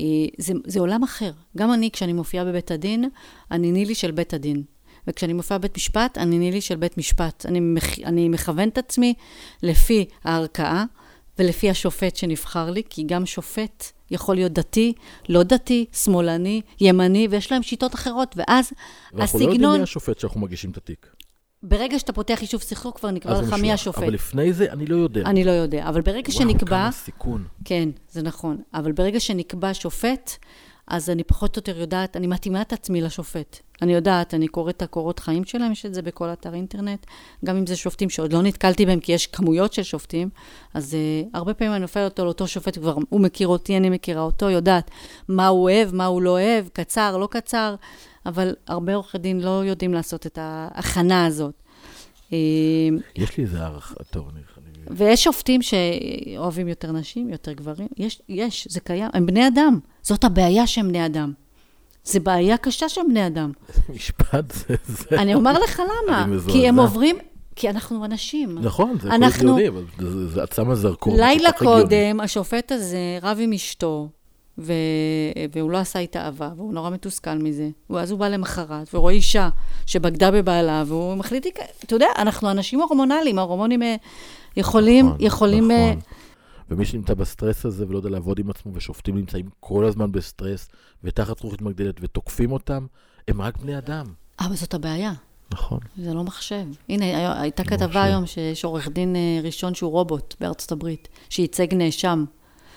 [0.00, 0.04] אה,
[0.38, 1.32] זה, זה עולם אחר.
[1.56, 3.04] גם אני, כשאני מופיעה בבית הדין,
[3.50, 4.62] אני נילי של בית הדין.
[5.06, 7.46] וכשאני מופיעה בבית משפט, אני נילי של בית משפט.
[7.46, 7.98] אני, מכ...
[7.98, 9.14] אני מכוון את עצמי
[9.62, 10.84] לפי הערכאה
[11.38, 14.92] ולפי השופט שנבחר לי, כי גם שופט יכול להיות דתי,
[15.28, 18.72] לא דתי, שמאלני, ימני, ויש להם שיטות אחרות, ואז
[19.12, 19.76] ואנחנו לא יודעים הסגנון...
[19.76, 21.06] מי השופט שאנחנו מגישים את התיק.
[21.62, 23.72] ברגע שאתה פותח יישוב סכסוך, כבר נקבע לך מי.
[23.72, 24.02] השופט.
[24.02, 25.22] אבל לפני זה, אני לא יודע.
[25.22, 27.44] אני לא יודע, אבל ברגע וואו, שנקבע, כמה סיכון.
[27.64, 30.36] כן, זה נכון, אבל ברגע שנקבע שופט,
[30.90, 33.60] אז אני פחות או יותר יודעת, אני מתאימה את עצמי לשופט.
[33.82, 37.06] אני יודעת, אני קוראת את הקורות חיים שלהם, יש את זה בכל אתר אינטרנט,
[37.44, 40.28] גם אם זה שופטים שעוד לא נתקלתי בהם, כי יש כמויות של שופטים,
[40.74, 44.22] אז uh, הרבה פעמים אני נופלת אותו לאותו שופט, כבר הוא מכיר אותי, אני מכירה
[44.22, 44.90] אותו, יודעת
[45.28, 47.74] מה הוא אוהב, מה הוא לא אוהב, קצר, לא קצר,
[48.26, 51.54] אבל הרבה עורכי דין לא יודעים לעשות את ההכנה הזאת.
[52.32, 52.38] אה,
[53.16, 54.40] יש לי איזה הערכה, טוב, אני...
[54.90, 57.88] ויש שופטים שאוהבים יותר נשים, יותר גברים.
[57.96, 59.10] יש, יש, זה קיים.
[59.14, 59.78] הם בני אדם.
[60.02, 61.32] זאת הבעיה שהם בני אדם.
[62.04, 63.52] זה בעיה קשה שהם בני אדם.
[63.88, 64.74] משפט זה...
[64.86, 66.26] זה- אני אומר לך למה.
[66.52, 67.16] כי הם עוברים,
[67.56, 68.58] כי אנחנו אנשים.
[68.58, 69.84] נכון, זה אנחנו- הגיוני, אבל
[70.28, 71.16] זה- את שמה זרקור.
[71.16, 71.52] לילה.
[71.52, 74.08] קודם, השופט הזה רב עם אשתו,
[74.58, 74.72] ו...
[75.52, 77.68] והוא לא עשה איתה אהבה, והוא נורא מתוסכל מזה.
[77.90, 79.48] ואז הוא בא למחרת, ורואה אישה
[79.86, 81.46] שבגדה בבעלה, והוא מחליט,
[81.84, 83.96] אתה יודע, אנחנו אנשים הורמונליים, ההורמונים אה,
[84.56, 85.70] יכולים, נכון, יכולים...
[85.70, 86.00] נכון.
[86.70, 90.68] ומי שנמצא בסטרס הזה ולא יודע לעבוד עם עצמו, ושופטים נמצאים כל הזמן בסטרס,
[91.04, 92.86] ותחת זכוכית מגדלת, ותוקפים אותם,
[93.28, 94.06] הם רק בני אדם.
[94.40, 95.12] אבל זאת הבעיה.
[95.52, 95.78] נכון.
[95.96, 96.64] זה לא מחשב.
[96.88, 97.98] הנה, הייתה לא כתבה מחשב.
[97.98, 102.24] היום שיש עורך דין אה, ראשון שהוא רובוט בארצות הברית, שייצג נאשם.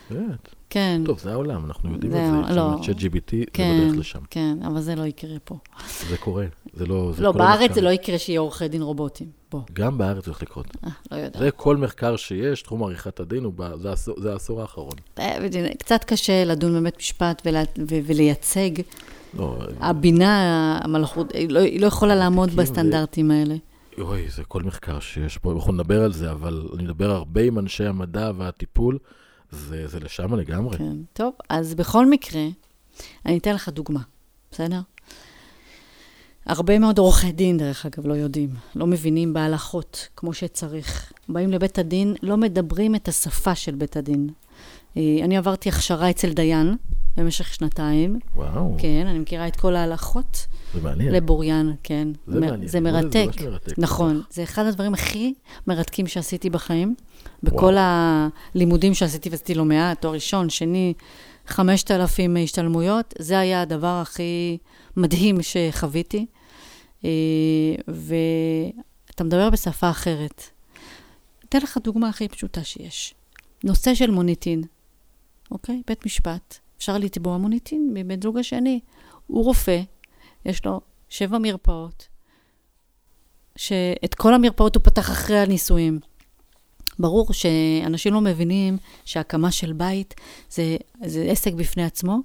[0.09, 0.49] באמת.
[0.69, 1.01] כן.
[1.05, 2.55] טוב, זה העולם, אנחנו יודעים זה את זה.
[2.55, 2.67] לא.
[2.67, 4.19] לנו את ChatGPT, זה כן, בדרך לשם.
[4.29, 5.57] כן, אבל זה לא יקרה פה.
[6.09, 6.45] זה קורה.
[6.73, 7.11] זה לא...
[7.15, 7.73] זה לא, בארץ המחקר.
[7.73, 9.27] זה לא יקרה שיהיה עורכי דין רובוטים.
[9.51, 10.65] בוא, גם בארץ זה הולך לקרות.
[10.83, 11.39] אה, לא יודעת.
[11.43, 14.93] זה כל מחקר שיש, תחום עריכת הדין, הוא ב- זה העשור- זה העשור האחרון.
[15.19, 15.37] אה,
[15.79, 18.69] קצת קשה לדון בבית משפט ולה- ו- ולייצג.
[19.37, 20.39] לא, הבינה
[20.83, 23.55] המלאכות, היא לא- היא לא יכולה לעמוד בסטנדרטים האלה.
[23.97, 27.59] אוי, זה כל מחקר שיש פה, אנחנו נדבר על זה, אבל אני מדבר הרבה עם
[27.59, 28.97] אנשי המדע והטיפול,
[29.51, 30.77] זה, זה לשם לגמרי.
[30.77, 30.95] כן.
[31.13, 32.41] טוב, אז בכל מקרה,
[33.25, 33.99] אני אתן לך דוגמה,
[34.51, 34.79] בסדר?
[36.45, 41.13] הרבה מאוד עורכי דין, דרך אגב, לא יודעים, לא מבינים בהלכות כמו שצריך.
[41.29, 44.29] באים לבית הדין, לא מדברים את השפה של בית הדין.
[44.97, 46.75] אה, אני עברתי הכשרה אצל דיין
[47.17, 51.11] במשך שנתיים, וואו, כן, אני מכירה את כל ההלכות זה מעניין.
[51.13, 52.07] לבוריין, כן.
[52.27, 52.61] זה מ- מעניין.
[52.61, 53.25] זה זה מרתק.
[53.27, 53.73] ממש מרתק.
[53.77, 55.33] נכון, זה אחד הדברים הכי
[55.67, 56.95] מרתקים שעשיתי בחיים.
[57.43, 58.29] בכל וואו.
[58.55, 60.93] הלימודים שעשיתי, ועשיתי לא מעט, תואר ראשון, שני,
[61.47, 64.57] 5,000 השתלמויות, זה היה הדבר הכי
[64.97, 66.25] מדהים שחוויתי.
[67.05, 67.09] אה,
[67.87, 70.43] ואתה מדבר בשפה אחרת.
[71.45, 73.13] אתן לך דוגמה הכי פשוטה שיש.
[73.63, 74.63] נושא של מוניטין,
[75.51, 75.81] אוקיי?
[75.87, 78.79] בית משפט, אפשר לתבוע מוניטין מבן זוג השני.
[79.27, 79.81] הוא רופא,
[80.45, 82.07] יש לו שבע מרפאות,
[83.55, 85.99] שאת כל המרפאות הוא פתח אחרי הנישואים.
[86.99, 90.13] ברור שאנשים לא מבינים שהקמה של בית
[90.49, 92.17] זה, זה עסק בפני עצמו,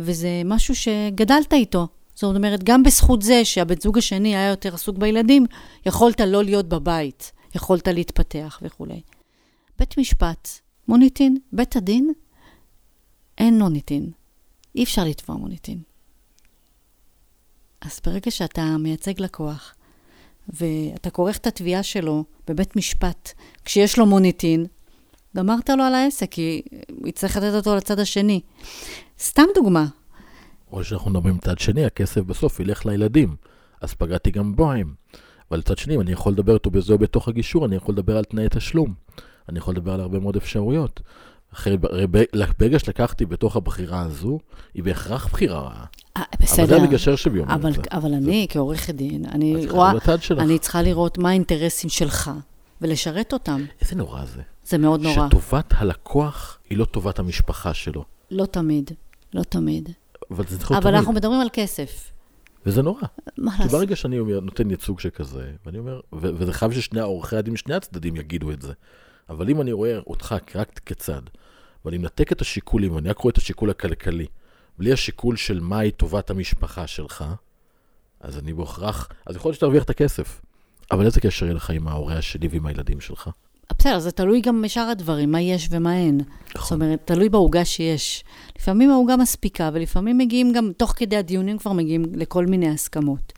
[0.00, 1.88] וזה משהו שגדלת איתו.
[2.20, 5.46] זאת אומרת, גם בזכות זה שהבן זוג השני היה יותר עסוק בילדים,
[5.86, 9.00] יכולת לא להיות בבית, יכולת להתפתח וכולי.
[9.78, 10.48] בית משפט,
[10.88, 12.12] מוניטין, בית הדין,
[13.38, 14.10] אין מוניטין.
[14.74, 15.78] אי אפשר לתבוע מוניטין.
[17.80, 19.74] אז ברגע שאתה מייצג לקוח,
[20.48, 23.32] ואתה כורך את התביעה שלו בבית משפט,
[23.64, 24.66] כשיש לו מוניטין,
[25.36, 26.62] גמרת לו על העסק, כי
[27.00, 28.40] הוא יצטרך לתת אותו לצד השני.
[29.18, 29.86] סתם דוגמה.
[30.72, 33.36] או שאנחנו מדברים מצד שני, הכסף בסוף ילך לילדים,
[33.80, 34.94] אז פגעתי גם בהם.
[35.50, 38.24] אבל מצד שני, אם אני יכול לדבר איתו בזה בתוך הגישור, אני יכול לדבר על
[38.24, 38.94] תנאי תשלום.
[39.48, 41.00] אני יכול לדבר על הרבה מאוד אפשרויות.
[41.54, 41.76] אחרי,
[42.58, 44.38] ברגע שלקחתי בתוך הבחירה הזו,
[44.74, 45.84] היא בהכרח בחירה רעה.
[46.16, 46.62] אה, בסדר.
[46.62, 47.72] אבל זה המגשר אומר אבל.
[47.90, 49.92] אבל אני, כעורכת דין, אני רואה.
[50.38, 52.30] אני צריכה לראות מה האינטרסים שלך,
[52.80, 53.64] ולשרת אותם.
[53.80, 54.42] איזה נורא זה.
[54.64, 55.28] זה מאוד נורא.
[55.28, 58.04] שטובת הלקוח היא לא טובת המשפחה שלו.
[58.30, 58.90] לא תמיד,
[59.34, 59.88] לא תמיד.
[60.30, 60.98] אבל זה צריך להיות אבל תמיד.
[60.98, 62.12] אנחנו מדברים על כסף.
[62.66, 63.00] וזה נורא.
[63.38, 63.78] מה כי לעשות?
[63.78, 67.74] ברגע שאני אומר, נותן ייצוג שכזה, ואני אומר, ו- וזה חייב ששני עורכי הדין משני
[67.74, 68.72] הצדדים יגידו את זה.
[69.28, 71.22] אבל אם אני רואה אותך רק כצד,
[71.84, 74.26] ואני מנתק את השיקולים, ואני רק רואה את השיקול הכלכלי,
[74.78, 77.24] בלי השיקול של מהי טובת המשפחה שלך,
[78.20, 80.40] אז אני בהכרח, אז יכול להיות שתרוויח את הכסף.
[80.90, 83.30] אבל איזה קשר יהיה לך עם ההורה השני ועם הילדים שלך?
[83.78, 86.18] בסדר, זה תלוי גם בשאר הדברים, מה יש ומה אין.
[86.18, 86.82] זאת נכון.
[86.82, 88.24] אומרת, תלוי בעוגה שיש.
[88.58, 93.32] לפעמים העוגה מספיקה, ולפעמים מגיעים גם, תוך כדי הדיונים כבר מגיעים לכל מיני הסכמות.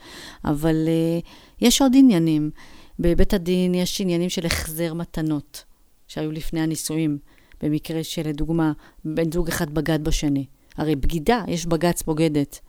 [0.44, 1.26] אבל uh,
[1.60, 2.50] יש עוד עניינים.
[2.98, 5.64] בבית הדין יש עניינים של החזר מתנות,
[6.08, 7.18] שהיו לפני הנישואים,
[7.62, 8.72] במקרה שלדוגמה,
[9.04, 10.46] בן זוג אחד בגד בשני.
[10.76, 12.60] הרי בגידה, יש בג"ץ בוגדת,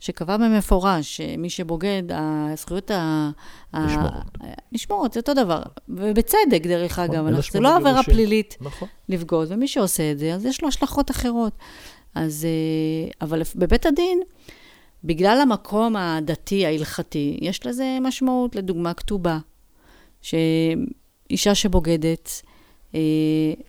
[0.00, 2.02] שקבע במפורש שמי שבוגד,
[2.52, 3.30] הזכויות ה...
[3.74, 4.12] נשמרות.
[4.72, 5.62] נשמרות, זה אותו דבר.
[5.88, 8.02] ובצדק, דרך נכון, אגב, זה לא עבירה.
[8.02, 8.88] פלילית נכון.
[9.08, 11.52] לבגוד, ומי שעושה את זה, אז יש לו השלכות אחרות.
[12.14, 14.20] אז, אה, אבל בבית הדין,
[15.04, 19.38] בגלל המקום הדתי, ההלכתי, יש לזה משמעות, לדוגמה, כתובה.
[20.22, 22.42] שאישה שבוגדת,
[22.94, 23.00] אה,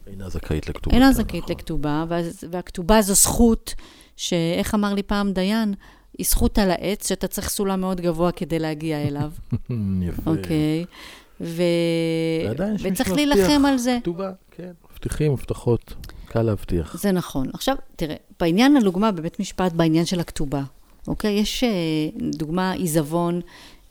[0.07, 0.95] אינה זכאית לכתובה.
[0.95, 3.73] אינה זכאית לכתובה, ואז- והכתובה זו זכות,
[4.17, 5.73] שאיך אמר לי פעם דיין,
[6.17, 9.31] היא זכות על העץ, שאתה צריך סולם מאוד גבוה כדי להגיע אליו,
[10.07, 10.31] יפה.
[10.31, 10.85] אוקיי?
[11.41, 11.63] ו...
[12.79, 13.11] וצריך.
[13.11, 13.97] להילחם על זה.
[14.01, 14.71] כתובה, כן.
[14.91, 15.93] מבטיחים, הבטחות,
[16.25, 16.97] קל להבטיח.
[16.97, 17.47] זה נכון.
[17.53, 20.63] עכשיו, תראה, בעניין הדוגמה בבית משפט, בעניין של הכתובה,
[21.07, 21.31] אוקיי?
[21.33, 21.69] יש אה,
[22.37, 23.41] דוגמה עיזבון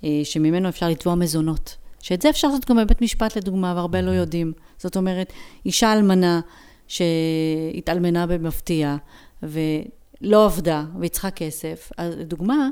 [0.05, 1.77] אה, שממנו אפשר לתבוע מזונות.
[2.01, 4.53] שאת זה אפשר לעשות גם בבית משפט, לדוגמה, והרבה לא יודעים.
[4.79, 5.33] זאת אומרת,
[5.67, 6.41] אישה אלמנה
[6.89, 8.97] שהתאלמנה במפתיע,
[10.23, 12.69] ולא עבדה, והיא צריכה כסף, אז לדוגמה,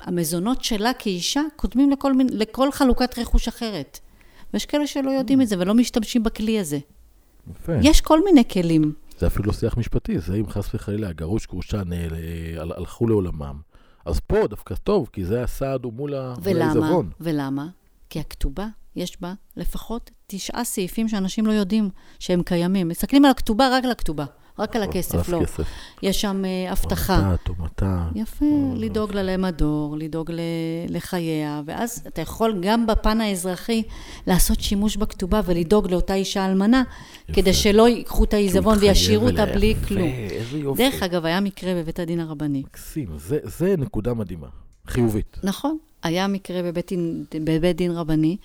[0.00, 3.98] המזונות שלה כאישה קודמים לכל, מין- לכל חלוקת רכוש אחרת.
[4.54, 6.78] ויש כאלה שלא יודעים את זה ולא משתמשים בכלי הזה.
[7.50, 7.72] יפה.
[7.82, 8.92] יש כל מיני כלים.
[9.18, 11.80] זה אפילו לא שיח משפטי, זה אם חס וחלילה הגרוש גרושה
[12.60, 13.60] הל- הלכו לעולמם.
[14.06, 16.64] אז פה דווקא טוב, כי זה הסעד הוא מול ה- מול ולמה?
[16.64, 17.10] העיזבון.
[17.20, 17.66] ולמה?
[18.10, 18.66] כי הכתובה,
[18.96, 22.88] יש בה לפחות תשעה סעיפים שאנשים לא יודעים שהם קיימים.
[22.88, 24.24] מסתכלים על הכתובה, רק על הכתובה,
[24.58, 25.40] רק על הכסף, לא.
[25.42, 25.64] כסף.
[26.02, 27.34] יש שם אה, הבטחה.
[27.48, 28.08] או מטה.
[28.14, 28.44] יפה,
[28.76, 30.30] לדאוג לה למדור, לדאוג
[30.88, 33.82] לחייה, ואז אתה יכול גם בפן האזרחי
[34.26, 36.82] לעשות שימוש בכתובה ולדאוג לאותה אישה אלמנה,
[37.32, 39.74] כדי שלא ייקחו את העיזבון וישאירו אותה בלי.
[39.88, 40.08] כלום.
[40.08, 40.82] יפה, איזה יופי.
[40.82, 42.62] דרך אגב, היה מקרה בבית הדין הרבני.
[42.66, 43.08] מקסים,
[43.58, 44.48] זה נקודה מדהימה,
[44.86, 45.38] חיובית.
[45.42, 45.78] נכון.
[46.02, 48.36] היה מקרה בבית דין, בבית דין רבני,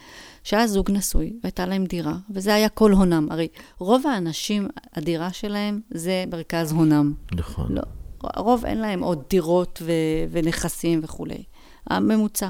[0.44, 3.28] שהיה זוג נשוי, והייתה להם דירה, וזה היה כל הונם.
[3.32, 7.14] הרי רוב האנשים, הדירה שלהם זה מרכז הונם.
[7.36, 7.72] נכון.
[7.76, 7.82] לא,
[8.24, 9.92] הרוב אין להם עוד דירות ו-
[10.32, 11.44] ונכסים וכולי.
[11.88, 12.50] הממוצע.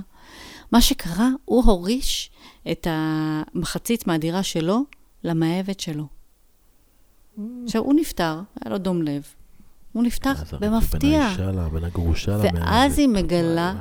[0.72, 2.32] מה שקרה, הוא הוריש
[2.72, 4.82] את המחצית מהדירה שלו
[5.24, 6.08] למאהבת שלו.
[7.64, 9.24] עכשיו, הוא נפטר, היה לו דום לב.
[9.94, 11.00] הוא הרי במפתיע.
[11.00, 12.54] בין האישה לה, בין הגרושה למאהבת.
[12.56, 13.74] ואז היא מגלה.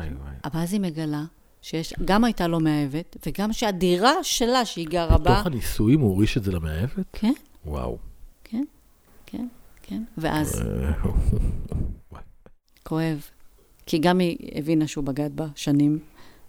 [0.46, 1.24] אבל אז היא מגלה
[1.62, 6.36] שיש, גם הייתה לו מאהבת, וגם שהדירה שלה שהיא גרה בה, בתוך הנישואים הוא הוריש
[6.36, 7.06] את זה למאהבת?
[7.12, 7.32] כן,
[7.64, 7.98] וואו.
[8.44, 8.64] כן,
[9.26, 9.46] כן,
[9.82, 10.92] כן, ואז אה.
[12.82, 13.30] כואב.
[13.86, 15.98] כי גם היא הבינה שהוא בגד בה שנים,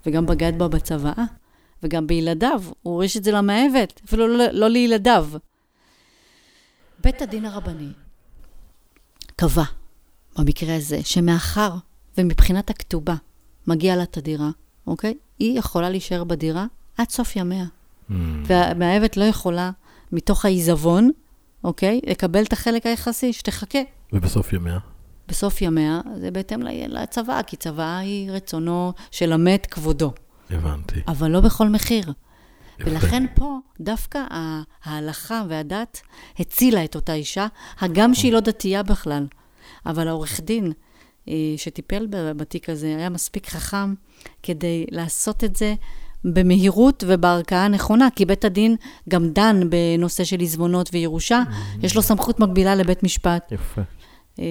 [0.05, 1.25] וגם בגד בה בצוואה,
[1.83, 5.27] וגם בילדיו, הוא הוריש את זה למאהבת, אפילו לא, לא לילדיו.
[7.03, 7.91] בית הדין הרבני
[9.35, 9.63] קבע,
[10.37, 11.71] במקרה הזה, שמאחר
[12.17, 13.15] ומבחינת הכתובה
[13.67, 14.49] מגיע לה את הדירה,
[14.87, 15.13] אוקיי?
[15.39, 16.65] היא יכולה להישאר בדירה
[16.97, 17.65] עד סוף ימיה.
[17.65, 18.13] Mm.
[18.45, 19.71] והמאהבת לא יכולה,
[20.11, 21.09] מתוך העיזבון,
[21.63, 22.01] אוקיי?
[22.07, 23.79] לקבל את החלק היחסי, שתחכה.
[24.13, 24.79] ובסוף ימיה?
[25.27, 30.13] בסוף ימיה, זה בהתאם לצוואה, כי צוואה היא רצונו של המת כבודו.
[30.49, 30.99] הבנתי.
[31.07, 32.13] אבל לא בכל מחיר.
[32.79, 34.19] ולכן פה, דווקא
[34.83, 36.01] ההלכה והדת
[36.39, 37.47] הצילה את אותה אישה,
[37.79, 39.25] הגם שהיא לא דתייה בכלל.
[39.85, 40.71] אבל העורך דין
[41.57, 43.93] שטיפל בתיק הזה היה מספיק חכם
[44.43, 45.75] כדי לעשות את זה
[46.23, 48.75] במהירות ובערכאה הנכונה, כי בית הדין
[49.09, 51.85] גם דן בנושא של עיזבונות וירושה, mm-hmm.
[51.85, 53.51] יש לו סמכות מקבילה לבית משפט.
[53.51, 53.81] יפה.
[54.39, 54.45] אה,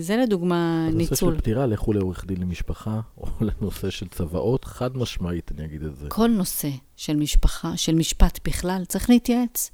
[0.00, 1.06] זה לדוגמה ניצול.
[1.06, 3.26] בנושא של פטירה, לכו לעורך דין למשפחה, או
[3.60, 6.08] לנושא של צוואות, חד משמעית, אני אגיד את זה.
[6.08, 9.70] כל נושא של משפחה, של משפט בכלל, צריך להתייעץ,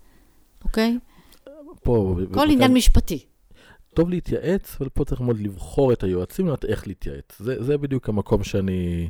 [0.64, 0.98] אוקיי?
[1.82, 2.16] פה...
[2.34, 2.50] כל.
[2.50, 3.24] עניין משפטי.
[3.98, 7.38] טוב להתייעץ, אבל פה צריך מאוד לבחור את היועצים, לדעת איך להתייעץ.
[7.38, 9.08] זה, זה בדיוק המקום שאני...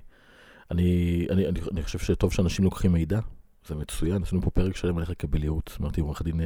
[0.70, 3.20] אני, אני, אני, אני חושב שטוב שאנשים לוקחים מידע,
[3.66, 4.22] זה מצוין.
[4.22, 5.76] עשינו פה פרק שלם על איך לקבל ייעוץ.
[5.80, 6.40] אמרתי, עורך דין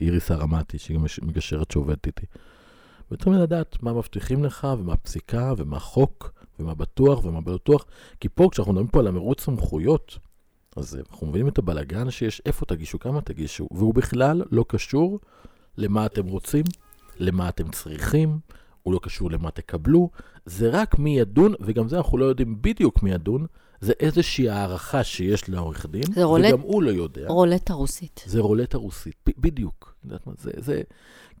[0.00, 2.26] איריס הרמתי, שהיא גם מגשרת שעובדת איתי.
[3.10, 7.84] וצריכים לדעת מה מבטיחים לך, ומה הפסיקה, ומה חוק, ומה בטוח, ומה בטוח.
[8.20, 10.18] כי פה, כשאנחנו מדברים פה על המרוץ סמכויות,
[10.76, 15.20] אז אנחנו מבינים את הבלגן שיש, איפה תגישו, כמה תגישו, והוא בכלל לא קשור
[15.76, 16.64] למה אתם רוצים,
[17.18, 18.38] למה אתם צריכים,
[18.82, 20.10] הוא לא קשור למה תקבלו,
[20.46, 23.46] זה רק מי ידון, וגם זה אנחנו לא יודעים בדיוק מי ידון,
[23.80, 27.28] זה איזושהי הערכה שיש לעורך דין, וגם רולט, הוא לא יודע.
[27.28, 28.24] רולטה רוסית.
[28.26, 29.94] זה רולטה רוסית, ב- בדיוק.
[30.38, 30.82] זה, זה,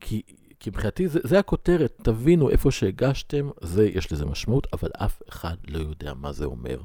[0.00, 0.22] כי,
[0.60, 5.56] כי מבחינתי זה, זה הכותרת, תבינו איפה שהגשתם, זה, יש לזה משמעות, אבל אף אחד
[5.68, 6.80] לא יודע מה זה אומר.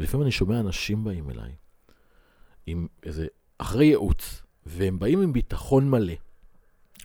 [0.00, 1.52] ולפעמים אני שומע אנשים באים אליי,
[2.66, 3.26] עם איזה,
[3.58, 6.14] אחרי ייעוץ, והם באים עם ביטחון מלא.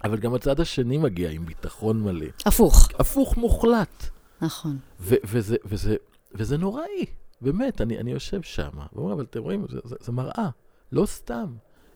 [0.06, 2.26] אבל גם הצד השני מגיע עם ביטחון מלא.
[2.46, 2.90] הפוך.
[3.00, 4.04] הפוך מוחלט.
[4.42, 4.78] נכון.
[5.00, 5.96] ו- וזה, וזה,
[6.34, 7.06] וזה נוראי,
[7.42, 10.50] באמת, אני, אני יושב שם, ואומר, אבל אתם רואים, זה, זה, זה מראה,
[10.92, 11.46] לא סתם.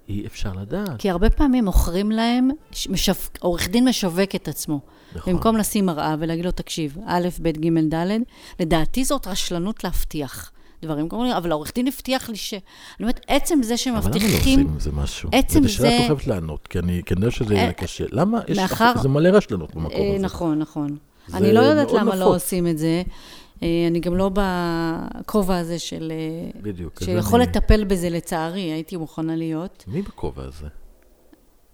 [0.10, 1.00] אי אפשר לדעת.
[1.00, 2.50] כי הרבה פעמים מוכרים להם,
[2.90, 3.12] משו...
[3.40, 4.80] עורך דין משווק את עצמו.
[5.16, 5.34] נכון.
[5.34, 8.18] במקום לשים מראה ולהגיד לו, תקשיב, א', ב', ג', ד',
[8.60, 10.52] לדעתי זאת רשלנות להבטיח.
[10.82, 12.54] דברים כאלה, אבל העורך דין הבטיח לי ש...
[12.54, 12.62] אני
[13.00, 14.22] אומרת, עצם זה שמבטיחים...
[14.22, 15.30] אבל למה לא עושים עם זה משהו?
[15.34, 15.68] עצם זה...
[15.68, 18.04] זו שאלה את לא לענות, כי אני כנראה שזה יהיה אה, קשה.
[18.12, 18.40] למה?
[18.48, 18.58] יש...
[18.58, 18.94] מאחר...
[19.02, 20.26] זה מלא רשלנות במקום אה, הזה.
[20.26, 20.98] נכון, נכון.
[21.34, 23.04] אני לא יודעת למה לא עושים את זה.
[23.64, 26.12] אה, אני גם לא בכובע הזה של...
[26.62, 27.04] בדיוק.
[27.04, 29.84] שיכול לטפל בזה, לצערי, הייתי מוכנה להיות.
[29.88, 30.68] מי בכובע הזה?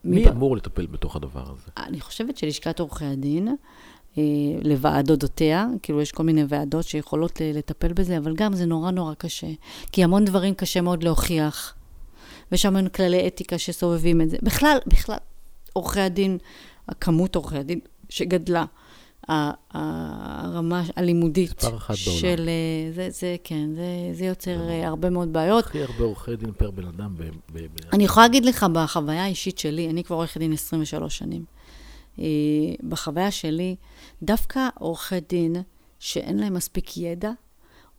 [0.06, 1.72] מי אמור לטפל בתוך הדבר הזה?
[1.78, 3.56] אני חושבת שלשכת עורכי הדין,
[4.63, 9.47] לוועדותיה, כאילו יש כל מיני ועדות שיכולות לטפל בזה, אבל גם זה נורא נורא קשה,
[9.91, 11.74] כי המון דברים קשה מאוד להוכיח,
[12.51, 14.38] ויש המון כללי אתיקה שסובבים את זה.
[14.41, 15.18] בכלל, בכלל,
[15.74, 16.38] עורכי הדין,
[16.88, 18.66] הכמות עורכי הדין שגדלה,
[19.28, 21.63] הרמה הלימודית
[21.93, 22.49] של...
[22.49, 25.66] אה, זה, זה, כן, זה, זה יוצר זה אה, הרבה מאוד בעיות.
[25.66, 27.16] הכי הרבה עורכי דין פר בן אדם.
[27.18, 27.68] ב, ב, ב...
[27.93, 31.45] אני יכולה להגיד לך, בחוויה האישית שלי, אני כבר עורכת דין 23 שנים.
[32.20, 32.26] אה,
[32.89, 33.76] בחוויה שלי,
[34.26, 35.55] דווקא עורכי דין
[35.99, 37.32] שאין להם מספיק ידע,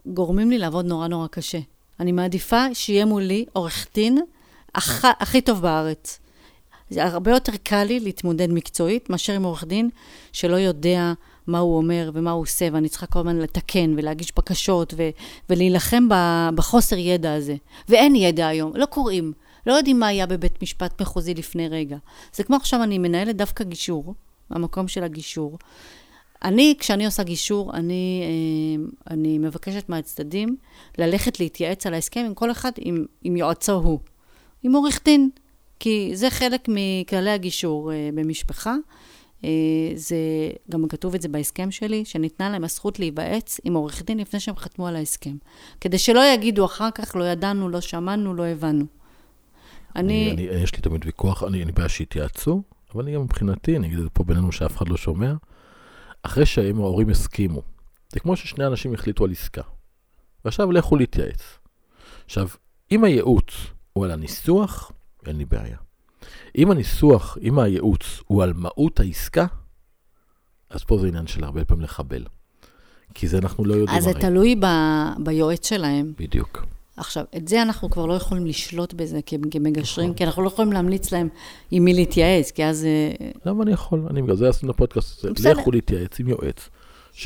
[0.07, 1.59] גורמים לי לעבוד נורא נורא קשה.
[2.01, 4.19] אני מעדיפה שיהיה מולי עורך דין
[4.75, 6.19] הכ, הכי טוב בארץ.
[6.91, 9.91] זה הרבה יותר קל לי להתמודד מקצועית מאשר עם עורך דין
[10.33, 11.13] שלא יודע
[11.47, 15.11] מה הוא אומר ומה הוא עושה, ואני צריכה כל הזמן לתקן ולהגיש בקשות ו-
[15.51, 17.57] ולהילחם ב- בחוסר ידע הזה.
[17.89, 19.33] ואין ידע היום, לא קוראים.
[19.67, 21.97] לא יודעים מה היה בבית משפט מחוזי לפני רגע.
[22.33, 24.15] זה כמו עכשיו אני מנהלת דווקא גישור,
[24.51, 25.59] המקום של הגישור.
[26.45, 30.57] אני, כשאני עושה גישור, אני, אה, אני מבקשת מהצדדים
[30.99, 33.99] ללכת להתייעץ על ההסכם עם כל אחד, עם, עם יועצו הוא,
[34.63, 35.31] עם עורך דין,
[35.81, 38.75] כי זה חלק מכללי הגישור אה, במשפחה.
[39.45, 39.51] אה,
[39.95, 40.17] זה,
[40.71, 44.57] גם כתוב את זה בהסכם שלי, שניתנה להם הזכות להיוועץ עם עורך דין לפני שהם
[44.57, 45.37] חתמו על ההסכם.
[45.81, 48.85] כדי שלא יגידו אחר כך, לא ידענו, לא שמענו, לא הבנו.
[49.97, 50.31] אני...
[50.33, 52.63] אני, אני יש לי תמיד ויכוח, אני, אני בעיה שיתייעצו,
[52.95, 55.33] אבל אני גם מבחינתי, אני אגיד את זה פה בינינו שאף אחד לא שומע,
[56.27, 57.63] אחרי שהם ההורים הסכימו,
[58.13, 59.63] זה כמו ששני אנשים החליטו על עסקה,
[60.45, 61.59] ועכשיו לכו להתייעץ.
[62.25, 62.49] עכשיו,
[62.93, 63.53] אם הייעוץ
[63.93, 64.93] הוא על הניסוח,
[65.27, 65.77] אין לי בעיה.
[66.59, 69.47] אם הניסוח, אם הייעוץ הוא על מהות העסקה,
[70.71, 72.25] אז פה זה עניין של הרבה פעמים לחבל.
[73.15, 74.67] כי זה אנחנו לא יודעים אז זה תלוי ב...
[75.25, 76.13] ביועץ שלהם.
[76.19, 76.67] בדיוק.
[76.97, 79.21] עכשיו, את זה אנחנו כבר לא יכולים לשלוט בזה
[79.51, 80.17] כמגשרים, נכון.
[80.17, 81.29] כי אנחנו לא יכולים להמליץ להם
[81.71, 82.85] עם מי להתייעץ, כי אז...
[82.85, 84.07] אה, למה אני יכול?
[84.11, 85.53] אני בגלל זה עשינו פודקאסט הזה.
[85.53, 86.69] לכו להתייעץ עם יועץ.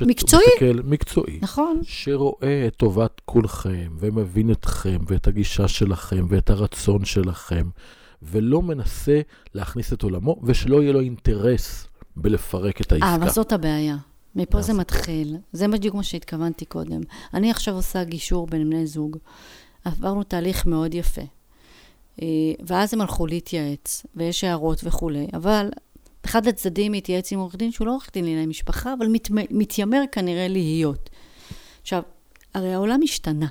[0.01, 0.45] מקצועי.
[0.85, 1.39] מקצועי.
[1.43, 1.81] נכון.
[1.83, 7.69] שרואה את טובת כולכם, ומבין אתכם, ואת הגישה שלכם, ואת הרצון שלכם,
[8.23, 9.21] ולא מנסה
[9.55, 13.07] להכניס את עולמו, ושלא יהיה לו אינטרס בלפרק את העסקה.
[13.07, 13.97] אה, אבל זאת הבעיה.
[14.35, 15.37] מפה זה מתחיל.
[15.53, 17.01] זה בדיוק מה שהתכוונתי קודם.
[17.35, 19.17] אני עכשיו עושה גישור בין בני זוג.
[19.85, 21.23] עברנו תהליך מאוד יפה.
[22.23, 22.27] אה,
[22.67, 25.71] ואז הם הלכו להתייעץ, ויש הערות וכולי, אבל
[26.25, 30.03] אחד הצדדים התייעץ עם עורך דין שהוא לא עורך דין לענייני משפחה, אבל מת, מתיימר
[30.13, 31.11] כנראה להיות.
[31.83, 32.03] עכשיו,
[32.55, 33.47] הרי העולם השתנה.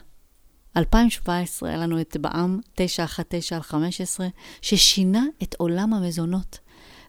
[0.77, 4.27] 2017 היה לנו את בע"מ 919 על 15,
[4.61, 6.59] ששינה את עולם המזונות,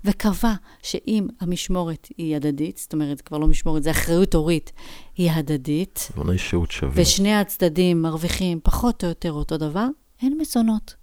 [0.05, 4.73] וקבע שאם המשמורת היא הדדית, זאת אומרת, כבר לא משמורת, זה אחריות הורית,
[5.17, 6.93] היא הדדית, מזוני שהות שווים.
[6.97, 9.87] ושני הצדדים מרוויחים פחות או יותר אותו דבר,
[10.23, 10.95] אין מזונות.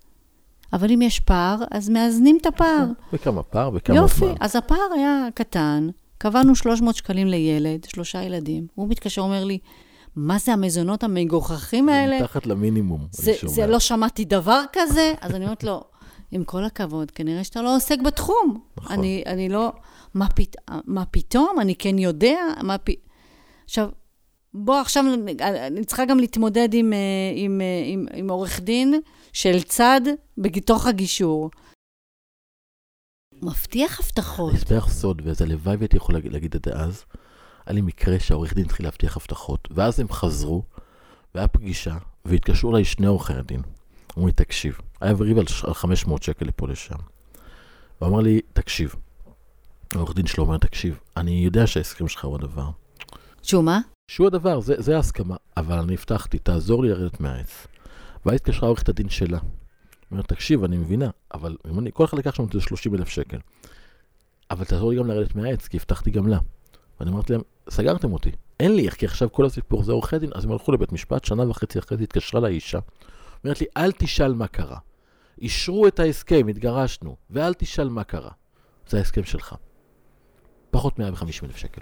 [0.74, 2.86] אבל אם יש פער, אז מאזנים את הפער.
[3.14, 4.34] וכמה פער וכמה יופי, זמן.
[4.40, 8.68] אז הפער היה קטן, קבענו 300 שקלים לילד, שלושה ילדים.
[8.76, 9.58] הוא מתקשר, אומר לי,
[10.16, 12.22] מה זה המזונות המגוחכים זה האלה?
[12.22, 13.54] מתחת למינימום, זה, אני שומע.
[13.54, 15.14] זה לא שמעתי דבר כזה?
[15.22, 15.84] אז אני אומרת לו,
[16.32, 18.62] עם כל הכבוד, כנראה שאתה לא עוסק בתחום.
[18.78, 19.00] נכון.
[19.00, 19.72] אני, אני לא,
[20.14, 20.56] מה, פת,
[20.86, 21.60] מה פתאום?
[21.62, 22.40] אני כן יודע?
[22.64, 22.90] מה פ...
[23.66, 23.90] עכשיו,
[24.54, 25.04] בוא עכשיו,
[25.68, 26.98] אני צריכה גם להתמודד עם, אה,
[27.36, 28.94] עם, אה, עם, עם עורך דין
[29.34, 30.02] של צד
[30.38, 31.50] בתוך הגישור.
[33.42, 34.50] מבטיח הבטחות.
[34.50, 37.06] אני אספר לך סוד, וזה הלוואי והייתי יכול להגיד את זה אז.
[37.66, 40.64] היה לי מקרה שהעורך דין התחיל להבטיח הבטחות, ואז הם חזרו,
[41.36, 43.62] והיה פגישה, והתקשרו אליי שני עורכי הדין.
[44.18, 46.96] אמרו לי, תקשיב, היה וריב על 500 שקל לפה לשם.
[48.00, 48.96] הוא אמר לי, תקשיב.
[49.96, 52.70] העורך דין שלו אומר, תקשיב, אני יודע שההסכם שלך הוא הדבר.
[53.44, 53.80] שהוא מה?
[54.12, 57.68] שהוא הדבר, זה, זה ההסכמה, אבל אני הבטחתי, תעזור לי לרדת מהעץ.
[58.26, 59.40] ואז התקשרה עורכת הדין שלה.
[60.12, 63.10] אומרת, תקשיב, אני מבינה, אבל אם אני, כל אחד לקח שם את זה 30 אלף
[63.10, 63.38] שקל.
[64.52, 66.40] אבל תעזור לי גם לרדת מהעץ, כי הבטחתי גם לה.
[67.00, 70.30] ואני אמרתי להם, סגרתם אותי, אין לי איך, כי עכשיו כל הסיפור זה עורכי דין,
[70.36, 72.80] אז הם הלכו לבית משפט, שנה וחצי אחרי זה התקשרה לאישה.
[73.44, 74.78] אומרת לי, אל תשאל מה קרה.
[75.42, 78.32] אישרו את ההסכם, התגרשנו, ואל תשאל מה קרה.
[78.90, 79.56] זה ההסכם שלך.
[80.70, 81.82] פחות 150 אלף שקל.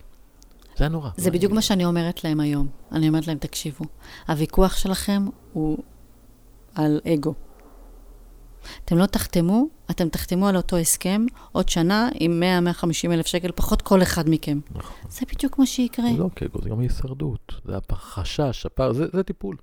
[0.78, 1.10] זה היה נורא.
[1.18, 2.68] זה בדיוק מה שאני אומרת להם היום.
[2.92, 3.86] אני אומרת להם, תקשיבו,
[4.28, 5.78] הוויכוח שלכם הוא
[6.76, 7.34] על אגו.
[8.86, 12.44] אתם לא תחתמו, אתם תחתמו על אותו הסכם עוד שנה עם
[12.82, 14.60] 100-150 אלף שקל, פחות כל אחד מכם.
[14.72, 15.12] נכון.
[15.12, 16.06] זה בדיוק מה שיקרה.
[16.14, 17.54] זה לא קגו, זה גם הישרדות.
[17.66, 19.56] זה החשש, הפער, זה, זה טיפול.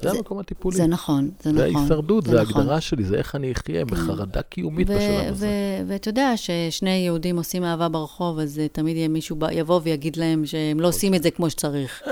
[0.00, 0.76] זה, זה- המקום הטיפולי.
[0.76, 1.76] זה נכון, זה זה נכון.
[1.80, 2.56] ההישרדות, זה, זה נכון.
[2.56, 5.48] ההגדרה שלי, זה איך אני אחיה בחרדה קיומית ו- בשלב הזה.
[5.86, 10.46] ואתה יודע ששני יהודים עושים אהבה ברחוב, אז אה, תמיד יהיה מישהו יבוא ויגיד להם
[10.46, 12.02] שהם לא עושים את זה כמו שצריך.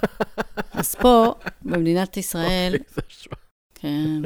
[0.72, 3.00] אז פה, במדינת ישראל, אוקיי, זה.
[3.74, 4.22] כן.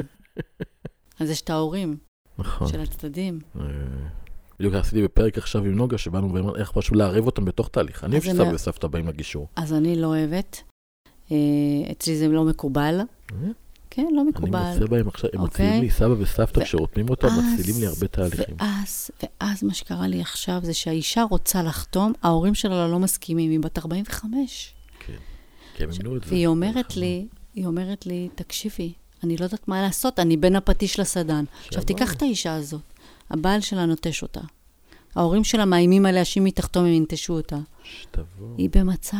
[1.19, 1.97] אז יש את ההורים
[2.37, 2.67] נכון.
[2.67, 3.39] של הצדדים.
[3.59, 3.65] אה,
[4.59, 8.03] בדיוק עשיתי בפרק עכשיו עם נוגה, שבאנו ואמרנו איך פשוט לערב אותם בתוך תהליך.
[8.03, 9.47] אני אוהב זה שסבא וסבתא באים לגישור.
[9.55, 10.61] אז אני לא אוהבת.
[11.31, 11.37] אה,
[11.91, 13.01] אצלי זה לא מקובל.
[13.31, 13.37] אה,
[13.89, 14.73] כן, לא אני מקובל.
[14.73, 15.65] מוצא בהם עכשיו, הם אוקיי.
[15.65, 18.55] מציעים לי סבא וסבתא, כשרותמים אותם, מצילים לי הרבה תהליכים.
[18.59, 23.59] ואז, ואז מה שקרה לי עכשיו זה שהאישה רוצה לחתום, ההורים שלה לא מסכימים, היא
[23.59, 24.73] בת 45.
[24.99, 25.13] כן.
[25.75, 26.29] כי הם ימנו את זה.
[26.29, 30.99] והיא אומרת לי, היא אומרת לי, תקשיבי, אני לא יודעת מה לעשות, אני בין הפטיש
[30.99, 31.43] לסדן.
[31.67, 31.83] עכשיו.
[31.83, 32.81] תיקח את האישה הזאת,
[33.29, 34.41] הבעל שלה נוטש אותה.
[35.15, 37.57] ההורים שלה מאיימים עליה שאם היא תחתום הם ינטשו אותה.
[37.83, 38.47] שתבוא.
[38.57, 39.17] היא במצב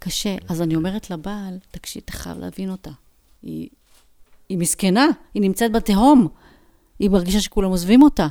[0.00, 0.36] קשה.
[0.48, 2.90] אז אני אומרת לבעל, תקשיב, אתה חייב להבין אותה.
[3.42, 3.68] היא,
[4.48, 6.28] היא מסכנה, היא נמצאת בתהום.
[6.98, 8.26] היא מרגישה שכולם עוזבים אותה.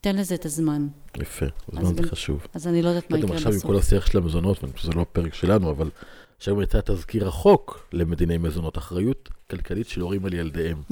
[0.00, 0.88] תן לזה את הזמן.
[1.16, 2.46] יפה, אז זמן זה חשוב.
[2.54, 3.70] אז אני לא יודעת מה יקרה עכשיו עם בסוף.
[3.70, 5.90] כל השיח של המזונות, ואני חושב שזה לא הפרק שלנו, אבל
[6.38, 10.82] שהיום יצא תזכיר החוק למדיני מזונות, אחריות כלכלית של הורים על ילדיהם.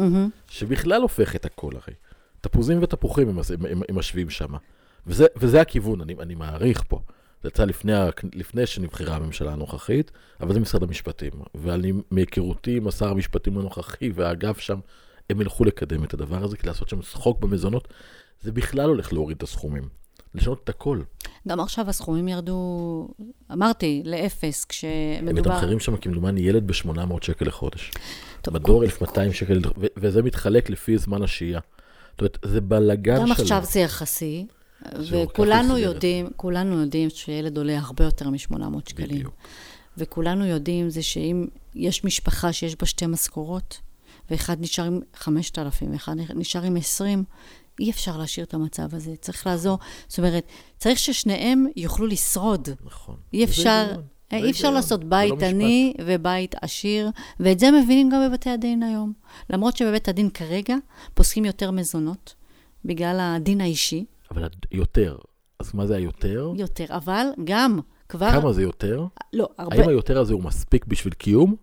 [0.49, 1.95] שבכלל הופך את הכל הרי.
[2.41, 4.55] תפוזים ותפוחים הם, משווים שם.
[5.07, 7.01] וזה, הכיוון, אני מעריך פה.
[7.45, 11.31] זה יצא לפני, ה- לפני שנבחרה הממשלה הנוכחית, אבל זה משרד המשפטים.
[11.55, 14.79] ואני, מהיכרותי עם השר המשפטים הנוכחי והאגף שם,
[15.31, 17.89] הם ילכו לקדם את הדבר הזה, כי לעשות שם חוק במזונות,
[18.43, 19.89] זה בכלל הולך להוריד את הסכומים.
[20.35, 21.01] לשנות את הכל.
[21.49, 23.09] גם עכשיו הסכומים ירדו,
[23.53, 25.41] אמרתי, לאפס, הם כשמדובר...
[25.51, 27.91] מתמחרים שם כמדומני ילד ב-800 שקל לחודש.
[28.43, 31.61] טוב, בדואר 1200 שקל, ו- וזה מתחלק לפי זמן השהייה.
[32.13, 33.33] זאת אומרת, זה בלאגן גם שלו.
[33.43, 34.47] עכשיו זה יחסי,
[35.11, 35.79] וכולנו.
[35.79, 39.09] יודעים, כולנו יודעים שילד עולה הרבה יותר מ-800 שקלים.
[39.09, 39.35] בדיוק.
[39.99, 43.81] וכולנו יודעים זה שאם יש משפחה שיש בה שתי משכורות,
[44.31, 47.25] ואחד נשאר עם 5,000 ואחד נשאר עם 20,
[47.81, 49.15] אי אפשר להשאיר את המצב הזה.
[49.21, 49.79] צריך לעזור,
[50.09, 50.47] זאת אומרת,
[50.79, 52.69] צריך ששניהם יוכלו לשרוד.
[52.85, 53.17] נכון.
[53.33, 53.87] אי אפשר,
[54.33, 55.49] אי אפשר לעשות בית לא משפט.
[55.51, 57.11] עני ובית עשיר,
[57.41, 59.13] ואת זה מבינים גם בבתי הדין היום.
[59.51, 60.77] למרות שבבית הדין כרגע
[61.15, 62.35] פוסקים יותר מזונות,
[62.85, 64.05] בגלל הדין האישי,
[64.35, 65.17] אבל יותר.
[65.59, 66.53] אז מה זה היותר?
[66.57, 68.31] יותר, אבל גם כבר...
[68.33, 69.05] כמה זה יותר?
[69.33, 69.77] לא, הרבה...
[69.77, 71.57] האם היותר הזה הוא מספיק בשביל קיום?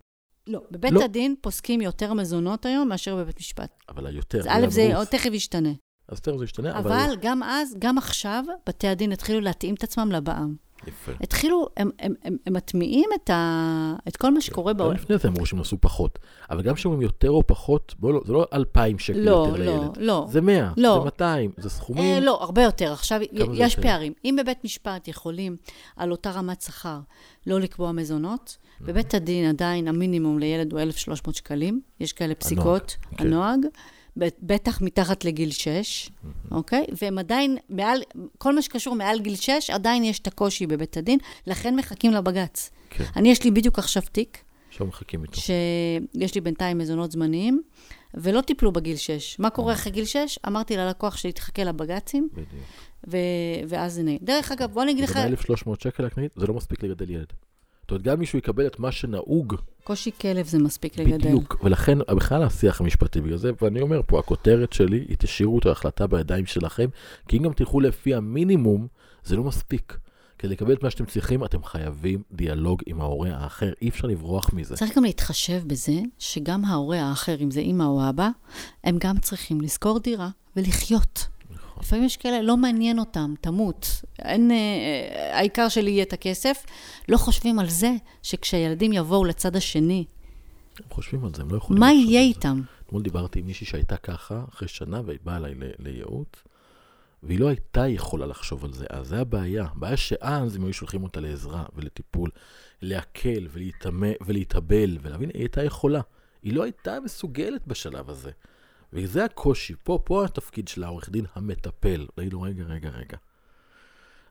[0.46, 1.04] לא, בבית לא.
[1.04, 3.70] הדין פוסקים יותר מזונות היום מאשר בבית משפט.
[3.88, 4.40] אבל היותר.
[4.40, 4.96] אז א', זה.
[4.96, 5.72] עוד תכף ישתנה.
[6.08, 6.92] אז יותר זה ישתנה, אבל...
[6.92, 10.56] אבל גם אז, גם עכשיו, בתי הדין התחילו להתאים את עצמם לבעם.
[10.86, 11.12] יפה.
[11.20, 14.94] התחילו, הם, הם, הם, הם מטמיעים את, ה, את כל מה שקורה גם בעולם.
[14.94, 16.18] לפני זה אמרו שהם עשו פחות.
[16.50, 19.58] אבל גם כשאומרים יותר או פחות, בואו לא, זה לא 2,000 שקל לא, יותר לא,
[19.58, 19.96] לילד.
[19.96, 20.26] לא.
[20.30, 20.98] זה 100, לא.
[20.98, 22.14] זה 200, זה סכומים.
[22.14, 22.92] אה, לא, הרבה יותר.
[22.92, 23.20] עכשיו,
[23.52, 23.88] יש יותר?
[23.88, 24.12] פערים.
[24.24, 25.56] אם בבית משפט יכולים
[25.96, 26.98] על אותה רמת שכר
[27.46, 31.80] לא לקבוע מזונות, בבית הדין עדיין המינימום לילד הוא 1,300 שקלים.
[32.00, 33.26] יש כאלה פסיקות, כן.
[33.26, 33.60] הנוהג.
[34.16, 36.10] בטח מתחת לגיל 6,
[36.50, 36.84] אוקיי?
[37.02, 38.02] והם עדיין, מעל,
[38.38, 42.70] כל מה שקשור מעל גיל 6, עדיין יש את הקושי בבית הדין, לכן מחכים לבג"ץ.
[42.90, 44.38] כן, אני, יש לי בדיוק עכשיו תיק,
[44.68, 45.40] עכשיו מחכים איתו.
[45.40, 47.62] שיש לי בינתיים מזונות זמניים,
[48.14, 49.38] ולא טיפלו בגיל 6.
[49.38, 50.38] מה קורה אחרי גיל 6?
[50.46, 52.48] אמרתי ללקוח שלי, תחכה לבג"צים, בדיוק.
[53.08, 53.16] ו...
[53.68, 54.18] ואז זה נהיה.
[54.22, 57.32] דרך אגב, בוא אני אגיד לך, וגם 1,300 שקל להקנית, זה לא מספיק לגדל ילד.
[57.82, 61.18] זאת אומרת, גם מישהו יקבל את מה שנהוג, קושי כלב זה מספיק לגדל.
[61.18, 61.64] בדיוק.
[61.64, 66.06] ולכן, בכלל השיח המשפטי בגלל זה, ואני אומר פה, הכותרת שלי היא תשאירו את ההחלטה
[66.06, 66.88] בידיים שלכם,
[67.28, 68.86] כי אם גם תלכו לפי המינימום,
[69.24, 69.98] זה לא מספיק.
[70.38, 74.50] כדי לקבל את מה שאתם צריכים, אתם חייבים דיאלוג עם ההורה האחר, אי אפשר לברוח
[74.52, 74.76] מזה.
[74.76, 78.28] צריך גם להתחשב בזה שגם ההורה האחר, אם זה אימא או אבא,
[78.84, 81.26] הם גם צריכים לשכור דירה ולחיות.
[81.82, 84.02] לפעמים יש כאלה, לא מעניין אותם, תמות.
[84.18, 86.64] אין, אה, העיקר שלי יהיה את הכסף.
[87.08, 90.04] לא חושבים על זה שכשהילדים יבואו לצד השני,
[90.78, 91.80] הם חושבים על זה, הם לא יכולים...
[91.80, 92.20] מה יהיה.
[92.20, 92.60] איתם?
[92.86, 96.28] אתמול דיברתי עם מישהי שהייתה ככה, אחרי שנה, והיא באה אליי לייעוץ,
[97.22, 98.86] והיא לא הייתה יכולה לחשוב על זה.
[98.90, 99.66] אז זה הבעיה.
[99.76, 102.30] הבעיה שאז הם היו שולחים אותה לעזרה ולטיפול,
[102.82, 103.48] לעכל
[104.20, 106.00] ולהתאבל, ולהבין, היא הייתה יכולה.
[106.42, 108.30] היא לא הייתה מסוגלת בשלב הזה.
[108.92, 109.74] וזה הקושי.
[109.82, 112.06] פה, פה התפקיד של העורך דין המטפל.
[112.18, 113.16] להגיד לו, רגע, רגע, רגע.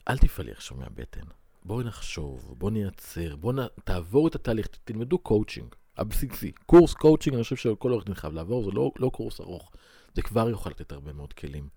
[0.08, 1.26] אל תפעלי עכשיו מהבטן.
[1.66, 3.60] בואי נחשוב, בואי נייצר, בואי נ...
[3.84, 6.52] תעבור את התהליך, תלמדו קואוצ'ינג, הבסיסי.
[6.66, 9.72] קורס קואוצ'ינג, אני חושב שכל עורך דין חייב לעבור, זה לא, לא קורס ארוך.
[10.14, 11.70] זה כבר יכול לתת הרבה מאוד כלים.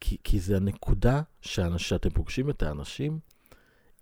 [0.00, 3.18] כי, כי זה הנקודה שאנש, שאתם פוגשים את האנשים,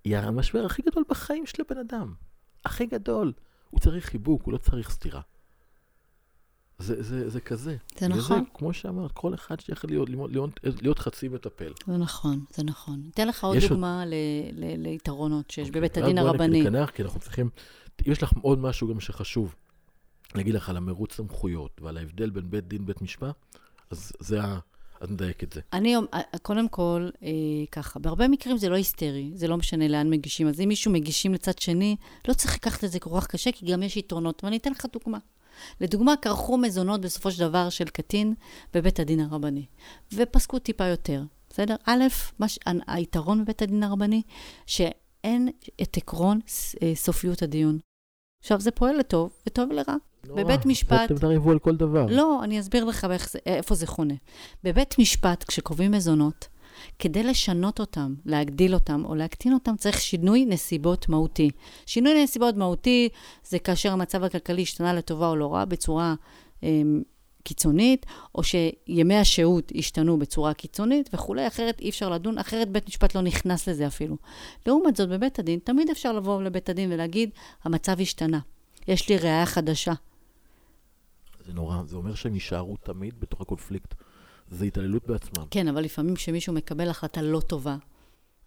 [0.05, 2.15] היא המשבר הכי גדול בחיים של הבן אדם.
[2.65, 3.33] הכי גדול.
[3.71, 5.21] הוא צריך חיבוק, הוא לא צריך סתירה.
[6.79, 7.77] זה, זה, זה כזה.
[7.99, 8.39] זה נכון.
[8.39, 10.31] זה, כמו שאמרת, כל אחד שיכול להיות, להיות,
[10.63, 11.73] להיות, להיות חצי מטפל.
[11.87, 13.03] זה נכון, זה נכון.
[13.15, 14.15] אתן לך עוד יש עוד- דוגמה ל-
[14.53, 16.63] ל- ליתרונות שיש אוקיי, בבית הדין בואי הרבני.
[16.63, 17.51] ניכנס, כי אנחנו צריכים...
[18.07, 19.55] יש לך עוד משהו גם שחשוב,
[20.35, 23.35] להגיד לך על המרוץ סמכויות ועל ההבדל בין בית דין ובית משפט,
[23.91, 24.59] אז זה ה...
[25.01, 25.61] אז נדייק את זה.
[25.73, 27.29] אני, אה, קודם כל, אה,
[27.73, 30.49] ככה, בהרבה מקרים זה לא היסטרי, זה לא משנה לאן מגישים.
[30.49, 31.97] אז אם מישהו מגישים לצד שני,
[32.29, 34.45] לא צריך לקחת את זה כל כך קשה, כי גם יש יתרונות.
[34.45, 35.19] ואני אתן לך דוגמה.
[35.81, 38.35] לדוגמה, כרכו מזונות בסופו של דבר של קטין
[38.75, 39.67] בבית הדין הרבני,
[40.15, 41.77] ופסקו טיפה יותר, בסדר?
[41.87, 42.03] א',
[42.39, 42.59] מה ש...
[42.87, 44.23] היתרון בבית הדין הרבני,
[44.67, 45.49] שאין
[45.83, 46.41] את עקרון
[46.83, 47.79] אה, סופיות הדיון.
[48.43, 49.95] עכשיו, זה פועל לטוב וטוב לרע.
[50.27, 52.07] בבית משפט- אתם תריבו על כל דבר.
[52.11, 54.15] לא, אני אסביר לך באיך איפה זה חונה.
[54.65, 56.49] בבית משפט, כשקובעים מזונות,
[56.99, 61.51] כדי לשנות אותם, להגדיל אותם או להקטין אותם, צריך שינוי נסיבות מהותי.
[61.87, 63.09] שינוי נסיבות מהותי
[63.45, 66.15] זה כאשר המצב הכלכלי השתנה לטובה או לא רע בצורה
[66.63, 66.83] אה,
[67.45, 73.15] קיצונית, או שימי השהות השתנו בצורה קיצונית וכולי, אחרת אי אפשר לדון, אחרת בית משפט
[73.15, 74.17] לא נכנס לזה אפילו.
[74.67, 77.31] לעומת זאת, בבית הדין, תמיד אפשר לבוא לבית הדין ולהגיד,
[77.65, 78.41] המצב השתנה.
[78.89, 79.93] יש לי ראייה חדשה.
[81.47, 83.95] זה נורא, זה אומר שהם יישארו תמיד בתוך הקונפליקט.
[84.49, 85.45] זה התעללות בעצמם.
[85.51, 87.77] כן, אבל לפעמים כשמישהו מקבל החלטה לא טובה,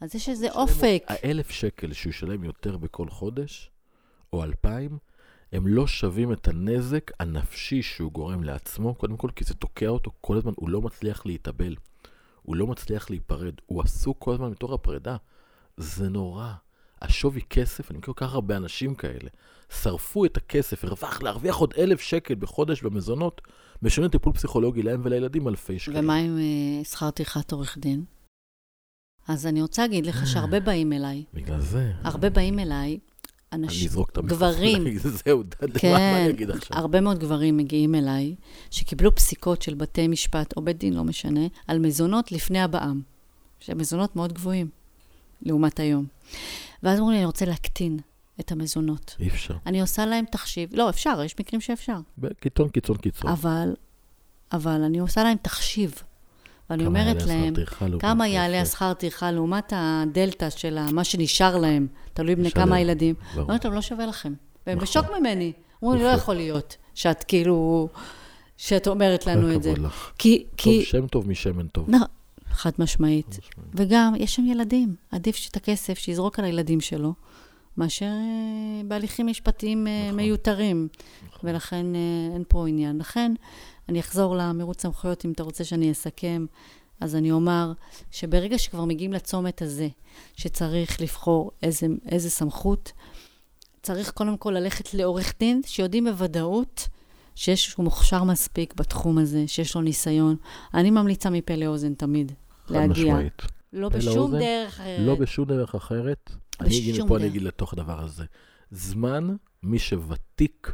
[0.01, 1.03] אז יש איזה אופק.
[1.07, 3.71] האלף שקל שהוא ישלם יותר בכל חודש,
[4.33, 4.97] או אלפיים,
[5.51, 10.11] הם לא שווים את הנזק הנפשי שהוא גורם לעצמו, קודם כל כי זה תוקע אותו
[10.21, 11.75] כל הזמן, הוא לא מצליח להתאבל,
[12.41, 15.17] הוא לא מצליח להיפרד, הוא עסוק כל הזמן מתוך הפרידה.
[15.77, 16.53] זה נורא.
[17.01, 19.29] השווי כסף, אני מכיר כל כך הרבה אנשים כאלה,
[19.81, 23.41] שרפו את הכסף, הרווח להרוויח עוד אלף שקל בחודש במזונות,
[23.81, 26.03] משלמים טיפול פסיכולוגי להם ולילדים אלפי שקלים.
[26.03, 28.03] ומה עם אה, שכר טרחת עורך דין?
[29.27, 32.99] אז אני רוצה להגיד לך שהרבה באים אליי, בגלל זה, הרבה באים אליי,
[33.53, 34.83] אני אנשים, אזרוק את המיקרופון, גברים.
[34.83, 36.77] להגיד, זהו, די, מה- כן, אני אגיד עכשיו?
[36.77, 38.35] הרבה מאוד גברים מגיעים אליי,
[38.71, 43.01] שקיבלו פסיקות של בתי משפט או בית דין, לא משנה, על מזונות לפני הבעם.
[43.59, 44.69] שמזונות מאוד גבוהים,
[45.41, 46.05] לעומת היום.
[46.83, 47.99] ואז אמרו לי, אני רוצה להקטין
[48.39, 49.15] את המזונות.
[49.19, 49.55] אי אפשר.
[49.65, 51.97] אני עושה להם תחשיב, לא, אפשר, יש מקרים שאפשר.
[52.39, 53.31] קיצון, קיצון, קיצון.
[53.31, 53.75] אבל,
[54.51, 56.03] אבל אני עושה להם תחשיב.
[56.69, 57.53] ואני אומרת להם,
[57.99, 58.27] כמה?
[58.27, 58.61] יעלה.
[58.61, 62.51] השכר טרחה לעומת הדלתא של מה שנשאר להם, תלוי בני.
[62.51, 63.15] כמה ילדים.
[63.33, 63.41] אני.
[63.41, 64.33] אומרת להם, לא שווה לכם.
[64.67, 64.87] והם נכון.
[64.87, 65.53] בשוק ממני.
[65.81, 66.07] אומרים לא.
[66.07, 67.89] יכול להיות שאת כאילו,
[68.57, 69.71] שאת אומרת כל לנו את זה.
[69.71, 70.11] הכבוד לך.
[70.17, 71.89] כי, טוב, כי, שם טוב משמן טוב.
[72.57, 73.27] חד משמעית.
[73.27, 73.71] משמעית.
[73.73, 74.95] וגם, יש שם ילדים.
[75.11, 77.13] עדיף שאת הכסף שיזרוק על הילדים שלו,
[77.77, 80.15] מאשר אה, בהליכים משפטיים אה, נכון.
[80.15, 80.87] מיותרים.
[81.27, 81.49] נכון.
[81.49, 82.97] ולכן אה, אין פה עניין.
[82.97, 83.33] לכן,
[83.89, 86.45] אני אחזור למרוץ סמכויות, אם אתה רוצה שאני אסכם.
[86.99, 87.73] אז אני אומר
[88.11, 89.87] שברגע שכבר מגיעים לצומת הזה,
[90.35, 92.91] שצריך לבחור איזה, איזה סמכות,
[93.81, 96.87] צריך קודם כל ללכת לעורך דין שיודעים בוודאות
[97.35, 100.35] שיש, שהוא מוכשר מספיק בתחום הזה, שיש לו ניסיון.
[100.73, 102.31] אני ממליצה מפה לאוזן תמיד
[102.67, 103.13] חד להגיע.
[103.13, 103.41] משמעית.
[103.73, 104.99] לא בשום לאוזן, דרך אחרת.
[104.99, 106.31] לא בשום דרך אחרת.
[106.61, 107.27] אני אגיד, בשום פה אני.
[107.27, 108.25] אגיד לתוך הדבר הזה.
[108.71, 110.71] זמן, מי שוותיק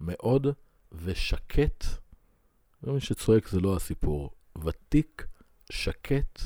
[0.00, 0.46] מאוד
[0.92, 1.84] ושקט,
[2.82, 4.30] לא מי שצועק זה לא הסיפור.
[4.64, 5.26] ותיק,
[5.72, 6.40] שקט,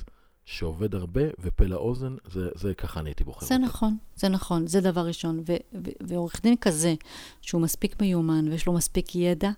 [0.45, 3.67] שעובד הרבה, ופה לאוזן, זה, זה ככה אני הייתי בוחר זה אותו.
[3.67, 5.45] נכון, זה נכון, זה דבר ראשון.
[6.01, 6.95] ועורך דין כזה,
[7.41, 9.51] שהוא מספיק מיומן ויש לו מספיק ידע,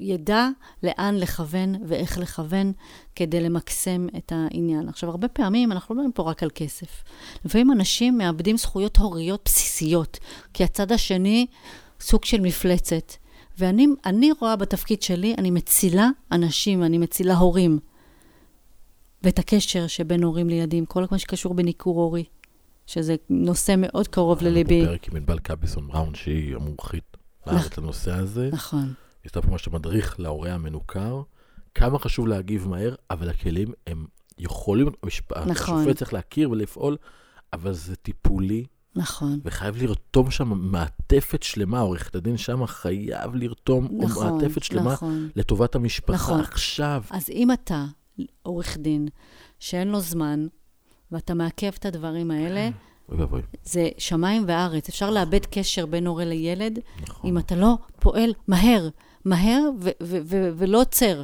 [0.00, 0.48] ידע
[0.82, 2.72] לאן לכוון ואיך לכוון
[3.14, 4.88] כדי למקסם את העניין.
[4.88, 7.04] עכשיו, הרבה פעמים אנחנו לא מדברים פה רק על כסף.
[7.44, 10.18] לפעמים אנשים מאבדים זכויות הוריות בסיסיות,
[10.54, 11.46] כי הצד השני
[12.00, 13.12] סוג של מפלצת.
[13.58, 17.78] ואני אני רואה בתפקיד שלי, אני מצילה אנשים, אני מצילה הורים.
[19.22, 22.24] ואת הקשר שבין הורים לילדים, כל מה שקשור בניכור הורי,
[22.86, 24.80] שזה נושא מאוד קרוב לליבי.
[24.80, 28.50] פה פרק עם ענבל קביסון בראון, שהיא המומחית בארץ לנושא הזה.
[28.52, 28.94] נכון,
[29.24, 31.22] עשתה פה ממש מדריך להורה המנוכר.
[31.74, 34.06] כמה חשוב להגיב מהר, אבל הכלים הם
[34.38, 34.88] יכולים.
[35.46, 35.50] נכון.
[35.50, 36.96] השופט צריך להכיר ולפעול,
[37.52, 38.64] אבל זה טיפולי,
[38.96, 45.28] נכון, וחייב לרתום שם מעטפת שלמה, עורכת הדין שם חייב לרתום נכון, מעטפת שלמה נכון.
[45.36, 46.40] לטובת המשפחה נכון.
[46.40, 47.02] עכשיו.
[47.10, 47.84] אז אם אתה
[48.42, 49.08] עורך דין
[49.58, 50.46] שאין לו זמן,
[51.12, 52.68] ואתה מעכב את הדברים האלה,
[53.64, 54.88] זה שמיים וארץ.
[54.88, 58.88] אפשר לאבד קשר בין הורה לילד, נכון, אם אתה לא פועל מהר,
[59.24, 61.22] מהר ו- ו- ו- ולא עוצר.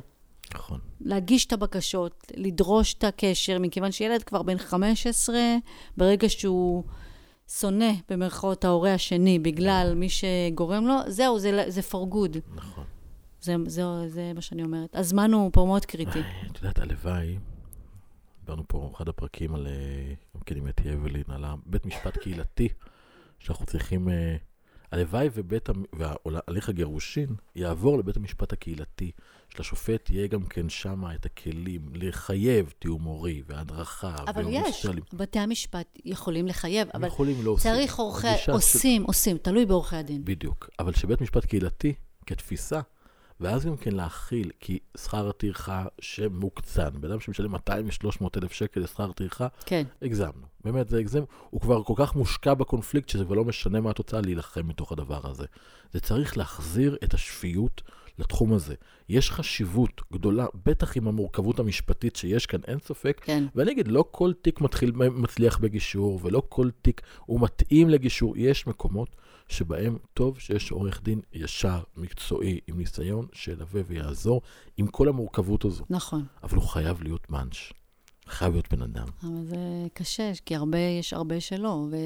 [0.55, 0.81] נכון.
[1.01, 5.37] להגיש את הבקשות, לדרוש את הקשר, מכיוון שילד כבר בן 15,
[5.97, 6.85] ברגע שהוא
[7.49, 12.39] שונא, במרכאות, ההורה השני, בגלל מי שגורם לו, זהו, זה, זה for good.
[12.55, 12.85] נכון.
[13.41, 14.97] זה, זה, זה מה שאני אומרת.
[14.97, 16.21] הזמן הוא פה מאוד קריטי.
[16.21, 17.39] את יודעת, הלוואי,
[18.41, 22.69] דיברנו פה באחד הפרקים על, אה, גם כן עם אתי אבלין, על הבית משפט קהילתי,
[23.39, 24.37] שאנחנו צריכים, אה,
[24.93, 29.11] הלוואי ובית, והליך הגירושין יעבור לבית המשפט הקהילתי,
[29.49, 34.17] שלשופט יהיה גם כן שם את הכלים לחייב תיאום הורי והדרכה.
[34.27, 34.87] אבל יש.
[35.13, 37.57] בתי המשפט יכולים לחייב, אבל יכולים לא.
[37.61, 40.25] צריך עורכי, עושים, עושים, תלוי בעורכי הדין.
[40.25, 40.71] בדיוק.
[40.79, 41.95] אבל שבית משפט קהילתי,
[42.27, 42.81] כתפיסה,
[43.41, 48.81] ואז גם כן להכיל, כי שכר הטרחה שמוקצן, בן אדם שמשלם 200 ו-300 אלף שקל
[48.81, 50.47] לשכר טרחה, כן, הגזמנו.
[50.65, 51.23] באמת, זה הגזם.
[51.51, 55.21] הוא כבר כל כך מושקע בקונפליקט, שזה כבר לא משנה מה התוצאה, להילחם מתוך הדבר
[55.31, 55.47] הזה.
[55.93, 57.83] זה צריך להחזיר את השפיות
[58.19, 58.75] לתחום הזה.
[59.09, 63.21] יש חשיבות גדולה, בטח עם המורכבות המשפטית שיש כאן, אין ספק.
[63.25, 63.45] כן.
[63.55, 68.35] ואני אגיד, לא כל תיק מתחיל, מצליח בגישור, ולא כל תיק הוא מתאים לגישור.
[68.37, 69.17] יש מקומות
[69.49, 74.43] שבהם טוב שיש עורך דין ישר, מקצועי, עם ניסיון, שילווה ויעזור,
[74.77, 75.85] עם כל המורכבות הזו.
[75.91, 76.25] נכון.
[76.43, 77.57] אבל הוא חייב להיות מאנץ'.
[78.27, 79.07] חייב להיות בן אדם.
[79.23, 79.57] אבל זה
[79.95, 81.87] קשה, כי הרבה, יש הרבה שלא.
[81.91, 81.97] ו...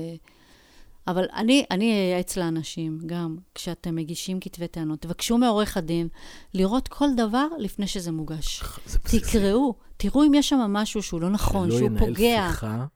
[1.11, 6.09] אבל אני, אני אייעץ לאנשים, גם כשאתם מגישים כתבי טענות, תבקשו מעורך הדין
[6.55, 8.63] לראות כל דבר לפני שזה מוגש.
[9.03, 12.23] תקראו, תראו אם יש שם משהו שהוא לא נכון, שהוא פוגע.
[12.23, 12.87] ינהל שיחה.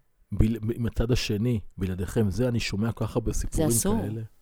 [0.75, 2.31] עם הצד השני, בלעדיכם.
[2.31, 4.01] זה, אני שומע כל כך הרבה סיפורים אסור.
[4.01, 4.15] כאלה.
[4.15, 4.34] זה אסור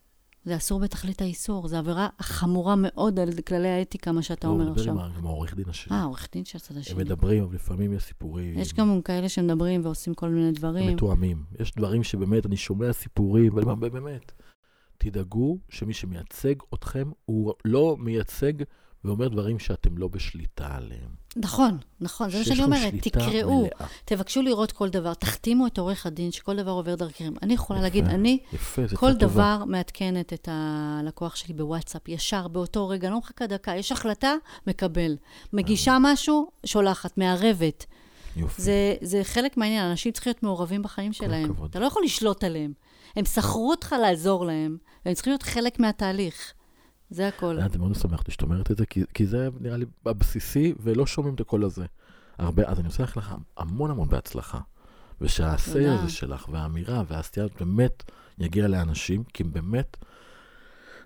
[0.80, 5.01] בתכלית האיסור, זו עבירה חמורה מאוד על כללי האתיקה, מה שאתה אומר עכשיו.
[5.01, 5.97] ה- עם העורך דין השני.
[5.97, 6.99] אה, עורך דין של הצד הם השני.
[7.05, 8.59] מדברים, אבל לפעמים יש סיפורים.
[8.59, 10.95] יש גם כאלה שמדברים ועושים כל מיני הם דברים.
[10.97, 11.45] מתואמים.
[11.61, 14.32] יש דברים שבאמת, אני שומע סיפורים, ואני אומר, באמת,
[14.99, 18.53] תדאגו שמי שמייצג אתכם, הוא לא מייצג
[19.05, 21.23] ואומר דברים שאתם לא בשליטה עליהם.
[21.37, 22.95] נכון, נכון, זה מה שאני אומרת.
[23.03, 23.87] תקראו, מלאה.
[24.05, 27.33] תבקשו לראות כל דבר, תחתימו את עורך הדין שכל דבר עובר דרככם.
[27.43, 27.83] אני יכולה יפה.
[27.87, 29.27] להגיד, אני יפה, כל עצה טובה.
[29.33, 34.35] דבר מעדכנת את הלקוח שלי בוואטסאפ, ישר, באותו רגע, לא מחכה דקה, יש החלטה,
[34.67, 35.17] מקבל.
[35.53, 37.87] מגישה משהו, שולחת, מערבת.
[38.37, 38.63] יופי.
[38.63, 41.51] זה, זה חלק מהעניין, אנשים צריכים להיות מעורבים בחיים שלהם.
[41.51, 41.71] הכבוד.
[41.71, 42.73] אתה לא יכול לשלוט עליהם.
[43.17, 44.77] הם שכרו אותך לעזור להם,
[45.07, 46.53] והם צריכים להיות חלק מהתהליך.
[47.13, 47.59] זה הכל.
[47.61, 51.07] אני מאוד משמח אותי שאת אומרת את זה, כי, כי זה נראה לי הבסיסי, ולא
[51.07, 51.87] שומעים את הקול הזה.
[52.39, 54.59] הרבה, אז אני עושה לך המון המון בהצלחה.
[55.23, 55.95] ושהעשה.
[55.95, 58.03] הזה שלך, והאמירה, והעשייה הזאת באמת
[58.39, 59.97] יגיע לאנשים, כי באמת,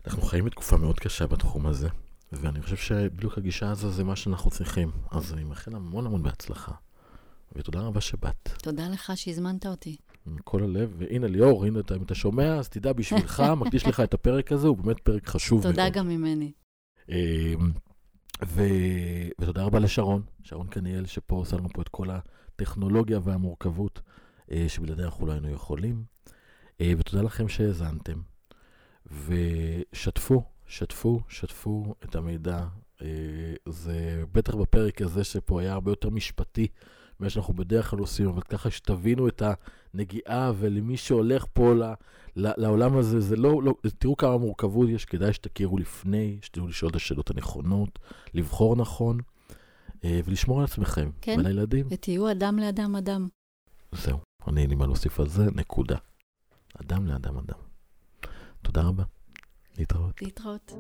[0.07, 1.89] אנחנו חיים בתקופה מאוד קשה בתחום הזה,
[2.33, 4.91] ואני חושב שבדיוק הגישה הזו זה מה שאנחנו צריכים.
[5.11, 6.73] אז אני מאחל המון המון בהצלחה.
[7.57, 9.97] ותודה רבה שבאת, תודה לך שהזמנת אותי.
[10.27, 10.95] מכל הלב.
[10.99, 14.68] והנה ליאור, הנה אתה, אם אתה שומע, אז תדע בשבילך, מקדיש לך את הפרק הזה,
[14.68, 15.72] הוא באמת פרק חשוב מאוד.
[15.72, 16.53] תודה גם ממני.
[17.09, 17.72] אמ,
[18.47, 18.62] ו...
[19.41, 24.01] ותודה רבה לשרון, שרון קניאל, שפה עושה לנו פה את כל הטכנולוגיה והמורכבות,
[24.51, 26.05] אה, שבלעדיה אנחנו לא היינו יכולים.
[26.81, 28.20] אה, ותודה לכם שהאזנתם.
[29.27, 32.64] ושתפו, שתפו, שתפו את המידע
[33.03, 33.07] אה,
[33.68, 36.68] זה בטח בפרק הזה שפה היה הרבה יותר משפטי
[37.21, 39.43] ממה שאנחנו בדרך כלל עושים, אבל ככה שתבינו את
[39.95, 41.83] הנגיעה ולמי שהולך פה ל,
[42.37, 46.91] ל, לעולם הזה, זה לא, לא, תראו כמה מורכבות יש, כדאי שתכירו לפני, שתדעו לשאול
[46.91, 47.99] את השאלות הנכונות,
[48.35, 49.19] לבחור נכון
[50.05, 51.35] אה, ולשמור על עצמכם כן.
[51.37, 51.87] ועל הילדים.
[51.91, 53.29] ותהיו אדם לאדם אדם.
[53.93, 55.97] זהו, אני אין לי מה להוסיף על זה, נקודה.
[56.81, 57.59] אדם לאדם אדם.
[58.62, 59.05] תודה רבה.
[59.79, 60.23] להתראות.
[60.23, 60.73] להתראות.